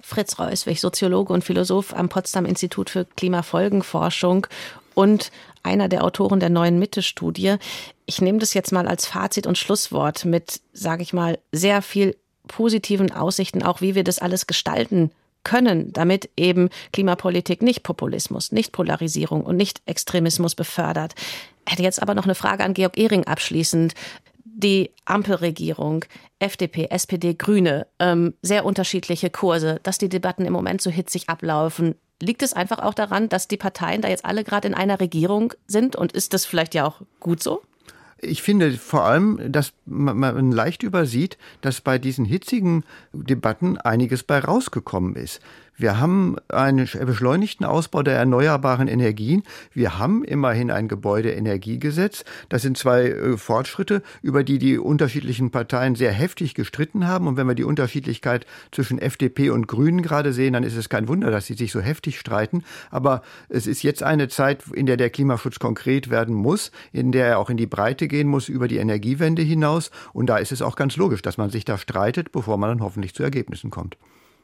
Fritz 0.00 0.38
Reuswig, 0.38 0.80
Soziologe 0.80 1.32
und 1.32 1.42
Philosoph 1.42 1.94
am 1.94 2.08
Potsdam 2.08 2.46
Institut 2.46 2.90
für 2.90 3.06
Klimafolgenforschung 3.16 4.46
und 4.94 5.32
einer 5.62 5.88
der 5.88 6.04
Autoren 6.04 6.40
der 6.40 6.50
neuen 6.50 6.78
Mitte-Studie. 6.78 7.56
Ich 8.10 8.20
nehme 8.20 8.40
das 8.40 8.54
jetzt 8.54 8.72
mal 8.72 8.88
als 8.88 9.06
Fazit 9.06 9.46
und 9.46 9.56
Schlusswort 9.56 10.24
mit, 10.24 10.62
sage 10.72 11.04
ich 11.04 11.12
mal, 11.12 11.38
sehr 11.52 11.80
viel 11.80 12.16
positiven 12.48 13.12
Aussichten, 13.12 13.62
auch 13.62 13.82
wie 13.82 13.94
wir 13.94 14.02
das 14.02 14.18
alles 14.18 14.48
gestalten 14.48 15.12
können, 15.44 15.92
damit 15.92 16.28
eben 16.36 16.70
Klimapolitik 16.92 17.62
nicht 17.62 17.84
Populismus, 17.84 18.50
nicht 18.50 18.72
Polarisierung 18.72 19.42
und 19.42 19.56
nicht 19.56 19.82
Extremismus 19.86 20.56
befördert. 20.56 21.14
Ich 21.64 21.72
hätte 21.72 21.84
jetzt 21.84 22.02
aber 22.02 22.16
noch 22.16 22.24
eine 22.24 22.34
Frage 22.34 22.64
an 22.64 22.74
Georg 22.74 22.98
Ehring 22.98 23.28
abschließend. 23.28 23.94
Die 24.44 24.90
Ampelregierung, 25.04 26.04
FDP, 26.40 26.88
SPD, 26.90 27.34
Grüne, 27.34 27.86
ähm, 28.00 28.34
sehr 28.42 28.64
unterschiedliche 28.64 29.30
Kurse, 29.30 29.78
dass 29.84 29.98
die 29.98 30.08
Debatten 30.08 30.46
im 30.46 30.52
Moment 30.52 30.82
so 30.82 30.90
hitzig 30.90 31.28
ablaufen. 31.28 31.94
Liegt 32.20 32.42
es 32.42 32.54
einfach 32.54 32.80
auch 32.80 32.94
daran, 32.94 33.28
dass 33.28 33.46
die 33.46 33.56
Parteien 33.56 34.02
da 34.02 34.08
jetzt 34.08 34.24
alle 34.24 34.42
gerade 34.42 34.66
in 34.66 34.74
einer 34.74 34.98
Regierung 34.98 35.54
sind? 35.68 35.94
Und 35.94 36.10
ist 36.10 36.34
das 36.34 36.44
vielleicht 36.44 36.74
ja 36.74 36.88
auch 36.88 37.02
gut 37.20 37.40
so? 37.40 37.62
Ich 38.22 38.42
finde 38.42 38.72
vor 38.72 39.04
allem, 39.04 39.40
dass 39.50 39.72
man 39.86 40.52
leicht 40.52 40.82
übersieht, 40.82 41.38
dass 41.62 41.80
bei 41.80 41.98
diesen 41.98 42.24
hitzigen 42.24 42.84
Debatten 43.12 43.78
einiges 43.78 44.22
bei 44.22 44.38
rausgekommen 44.38 45.16
ist. 45.16 45.40
Wir 45.80 45.98
haben 45.98 46.36
einen 46.48 46.86
beschleunigten 47.06 47.64
Ausbau 47.64 48.02
der 48.02 48.14
erneuerbaren 48.18 48.86
Energien. 48.86 49.44
Wir 49.72 49.98
haben 49.98 50.22
immerhin 50.24 50.70
ein 50.70 50.88
Gebäudeenergiegesetz. 50.88 52.26
Das 52.50 52.60
sind 52.60 52.76
zwei 52.76 53.06
äh, 53.06 53.38
Fortschritte, 53.38 54.02
über 54.20 54.44
die 54.44 54.58
die 54.58 54.76
unterschiedlichen 54.76 55.50
Parteien 55.50 55.94
sehr 55.94 56.12
heftig 56.12 56.52
gestritten 56.52 57.06
haben. 57.06 57.26
Und 57.26 57.38
wenn 57.38 57.48
wir 57.48 57.54
die 57.54 57.64
Unterschiedlichkeit 57.64 58.44
zwischen 58.72 58.98
FDP 58.98 59.48
und 59.48 59.68
Grünen 59.68 60.02
gerade 60.02 60.34
sehen, 60.34 60.52
dann 60.52 60.64
ist 60.64 60.76
es 60.76 60.90
kein 60.90 61.08
Wunder, 61.08 61.30
dass 61.30 61.46
sie 61.46 61.54
sich 61.54 61.72
so 61.72 61.80
heftig 61.80 62.20
streiten. 62.20 62.62
Aber 62.90 63.22
es 63.48 63.66
ist 63.66 63.82
jetzt 63.82 64.02
eine 64.02 64.28
Zeit, 64.28 64.64
in 64.74 64.84
der 64.84 64.98
der 64.98 65.08
Klimaschutz 65.08 65.60
konkret 65.60 66.10
werden 66.10 66.34
muss, 66.34 66.72
in 66.92 67.10
der 67.10 67.26
er 67.26 67.38
auch 67.38 67.48
in 67.48 67.56
die 67.56 67.66
Breite 67.66 68.06
gehen 68.06 68.28
muss 68.28 68.50
über 68.50 68.68
die 68.68 68.76
Energiewende 68.76 69.40
hinaus. 69.40 69.90
Und 70.12 70.26
da 70.26 70.36
ist 70.36 70.52
es 70.52 70.60
auch 70.60 70.76
ganz 70.76 70.98
logisch, 70.98 71.22
dass 71.22 71.38
man 71.38 71.48
sich 71.48 71.64
da 71.64 71.78
streitet, 71.78 72.32
bevor 72.32 72.58
man 72.58 72.68
dann 72.68 72.82
hoffentlich 72.82 73.14
zu 73.14 73.22
Ergebnissen 73.22 73.70
kommt. 73.70 73.96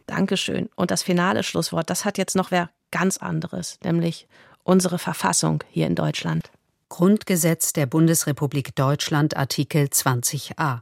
Dankeschön. 0.06 0.68
Und 0.76 0.90
das 0.90 1.02
finale 1.02 1.42
Schlusswort, 1.42 1.90
das 1.90 2.04
hat 2.04 2.18
jetzt 2.18 2.36
noch 2.36 2.50
wer 2.50 2.70
ganz 2.90 3.16
anderes, 3.16 3.78
nämlich 3.82 4.28
unsere 4.62 4.98
Verfassung 4.98 5.62
hier 5.70 5.86
in 5.86 5.94
Deutschland. 5.94 6.50
Grundgesetz 6.88 7.72
der 7.72 7.86
Bundesrepublik 7.86 8.74
Deutschland 8.76 9.36
Artikel 9.36 9.86
20a. 9.86 10.80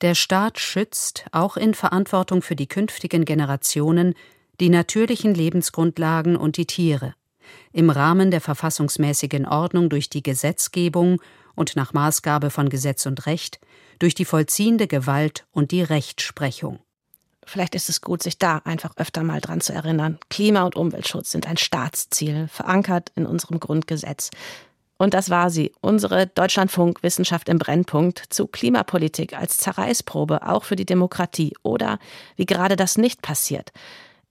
Der 0.00 0.14
Staat 0.14 0.58
schützt, 0.58 1.24
auch 1.32 1.56
in 1.56 1.74
Verantwortung 1.74 2.42
für 2.42 2.56
die 2.56 2.66
künftigen 2.66 3.24
Generationen, 3.24 4.14
die 4.60 4.68
natürlichen 4.68 5.34
Lebensgrundlagen 5.34 6.36
und 6.36 6.56
die 6.56 6.66
Tiere. 6.66 7.14
Im 7.72 7.90
Rahmen 7.90 8.30
der 8.30 8.40
verfassungsmäßigen 8.40 9.46
Ordnung 9.46 9.88
durch 9.88 10.10
die 10.10 10.22
Gesetzgebung 10.22 11.20
und 11.54 11.76
nach 11.76 11.92
Maßgabe 11.92 12.50
von 12.50 12.68
Gesetz 12.68 13.06
und 13.06 13.26
Recht, 13.26 13.60
durch 13.98 14.14
die 14.14 14.24
vollziehende 14.24 14.86
Gewalt 14.86 15.46
und 15.52 15.70
die 15.70 15.82
Rechtsprechung. 15.82 16.80
Vielleicht 17.46 17.76
ist 17.76 17.88
es 17.88 18.00
gut, 18.00 18.22
sich 18.22 18.38
da 18.38 18.60
einfach 18.64 18.96
öfter 18.96 19.22
mal 19.22 19.40
dran 19.40 19.60
zu 19.60 19.72
erinnern. 19.72 20.18
Klima- 20.28 20.64
und 20.64 20.74
Umweltschutz 20.74 21.30
sind 21.30 21.46
ein 21.46 21.56
Staatsziel, 21.56 22.48
verankert 22.48 23.12
in 23.14 23.24
unserem 23.24 23.60
Grundgesetz. 23.60 24.30
Und 24.98 25.14
das 25.14 25.30
war 25.30 25.50
sie, 25.50 25.72
unsere 25.80 26.26
Deutschlandfunk 26.26 27.02
Wissenschaft 27.02 27.48
im 27.48 27.58
Brennpunkt 27.58 28.22
zu 28.30 28.46
Klimapolitik 28.46 29.38
als 29.38 29.58
Zerreißprobe 29.58 30.46
auch 30.46 30.64
für 30.64 30.74
die 30.74 30.86
Demokratie 30.86 31.54
oder 31.62 31.98
wie 32.34 32.46
gerade 32.46 32.76
das 32.76 32.98
nicht 32.98 33.22
passiert. 33.22 33.72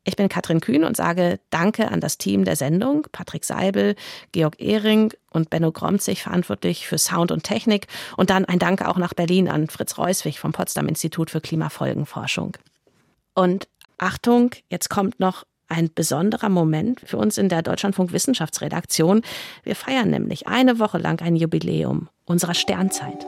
Ich 0.03 0.15
bin 0.15 0.27
Katrin 0.29 0.61
Kühn 0.61 0.83
und 0.83 0.97
sage 0.97 1.39
Danke 1.49 1.89
an 1.89 2.01
das 2.01 2.17
Team 2.17 2.45
der 2.45 2.55
Sendung, 2.55 3.07
Patrick 3.11 3.45
Seibel, 3.45 3.95
Georg 4.33 4.59
Ehring 4.59 5.13
und 5.31 5.49
Benno 5.49 5.71
Gromzig, 5.71 6.21
verantwortlich 6.21 6.85
für 6.85 6.97
Sound 6.97 7.31
und 7.31 7.43
Technik. 7.43 7.87
Und 8.17 8.29
dann 8.29 8.45
ein 8.45 8.59
Danke 8.59 8.87
auch 8.87 8.97
nach 8.97 9.13
Berlin 9.13 9.47
an 9.47 9.67
Fritz 9.67 9.97
Reuswig 9.97 10.39
vom 10.39 10.51
Potsdam 10.51 10.87
Institut 10.87 11.31
für 11.31 11.41
Klimafolgenforschung. 11.41 12.57
Und 13.35 13.67
Achtung, 13.97 14.51
jetzt 14.69 14.89
kommt 14.89 15.19
noch 15.19 15.43
ein 15.67 15.89
besonderer 15.93 16.49
Moment 16.49 17.01
für 17.01 17.17
uns 17.17 17.37
in 17.37 17.49
der 17.49 17.61
Deutschlandfunk 17.61 18.13
Wissenschaftsredaktion. 18.13 19.21
Wir 19.63 19.75
feiern 19.75 20.09
nämlich 20.09 20.47
eine 20.47 20.79
Woche 20.79 20.97
lang 20.97 21.21
ein 21.21 21.35
Jubiläum 21.35 22.09
unserer 22.25 22.53
Sternzeit. 22.53 23.25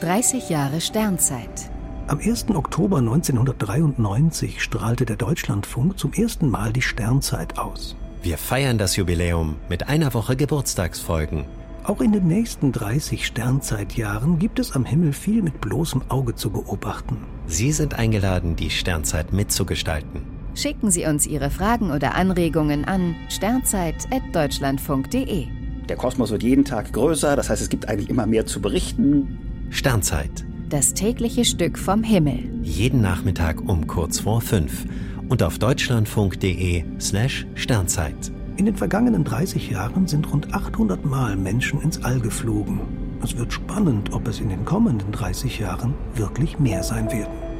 30 0.00 0.48
Jahre 0.48 0.80
Sternzeit. 0.80 1.70
Am 2.08 2.18
1. 2.18 2.50
Oktober 2.50 2.98
1993 2.98 4.62
strahlte 4.62 5.06
der 5.06 5.16
Deutschlandfunk 5.16 5.98
zum 5.98 6.12
ersten 6.12 6.50
Mal 6.50 6.72
die 6.72 6.82
Sternzeit 6.82 7.58
aus. 7.58 7.96
Wir 8.22 8.38
feiern 8.38 8.78
das 8.78 8.96
Jubiläum 8.96 9.56
mit 9.68 9.88
einer 9.88 10.12
Woche 10.14 10.36
Geburtstagsfolgen. 10.36 11.44
Auch 11.84 12.00
in 12.00 12.12
den 12.12 12.26
nächsten 12.26 12.70
30 12.70 13.26
Sternzeitjahren 13.26 14.38
gibt 14.38 14.58
es 14.58 14.72
am 14.72 14.84
Himmel 14.84 15.12
viel 15.12 15.42
mit 15.42 15.60
bloßem 15.60 16.02
Auge 16.08 16.34
zu 16.34 16.50
beobachten. 16.50 17.18
Sie 17.46 17.72
sind 17.72 17.94
eingeladen, 17.94 18.56
die 18.56 18.70
Sternzeit 18.70 19.32
mitzugestalten. 19.32 20.22
Schicken 20.54 20.90
Sie 20.90 21.06
uns 21.06 21.26
Ihre 21.26 21.48
Fragen 21.50 21.90
oder 21.90 22.14
Anregungen 22.14 22.84
an 22.84 23.16
sternzeit.deutschlandfunk.de. 23.28 25.46
Der 25.88 25.96
Kosmos 25.96 26.30
wird 26.30 26.42
jeden 26.42 26.64
Tag 26.64 26.92
größer, 26.92 27.36
das 27.36 27.50
heißt, 27.50 27.62
es 27.62 27.68
gibt 27.68 27.88
eigentlich 27.88 28.10
immer 28.10 28.26
mehr 28.26 28.46
zu 28.46 28.60
berichten. 28.60 29.38
Sternzeit. 29.70 30.44
Das 30.68 30.94
tägliche 30.94 31.44
Stück 31.44 31.78
vom 31.78 32.02
Himmel. 32.02 32.50
Jeden 32.62 33.00
Nachmittag 33.00 33.60
um 33.60 33.86
kurz 33.86 34.18
vor 34.20 34.40
fünf 34.40 34.86
und 35.28 35.42
auf 35.42 35.58
deutschlandfunk.de 35.58 36.84
slash 37.00 37.46
Sternzeit. 37.54 38.32
In 38.56 38.66
den 38.66 38.76
vergangenen 38.76 39.24
30 39.24 39.70
Jahren 39.70 40.06
sind 40.06 40.30
rund 40.32 40.54
800 40.54 41.04
Mal 41.04 41.36
Menschen 41.36 41.80
ins 41.80 42.04
All 42.04 42.20
geflogen. 42.20 43.01
Es 43.22 43.36
wird 43.36 43.52
spannend, 43.52 44.12
ob 44.12 44.26
es 44.26 44.40
in 44.40 44.48
den 44.48 44.64
kommenden 44.64 45.12
30 45.12 45.60
Jahren 45.60 45.94
wirklich 46.14 46.58
mehr 46.58 46.82
sein 46.82 47.10
werden. 47.12 47.51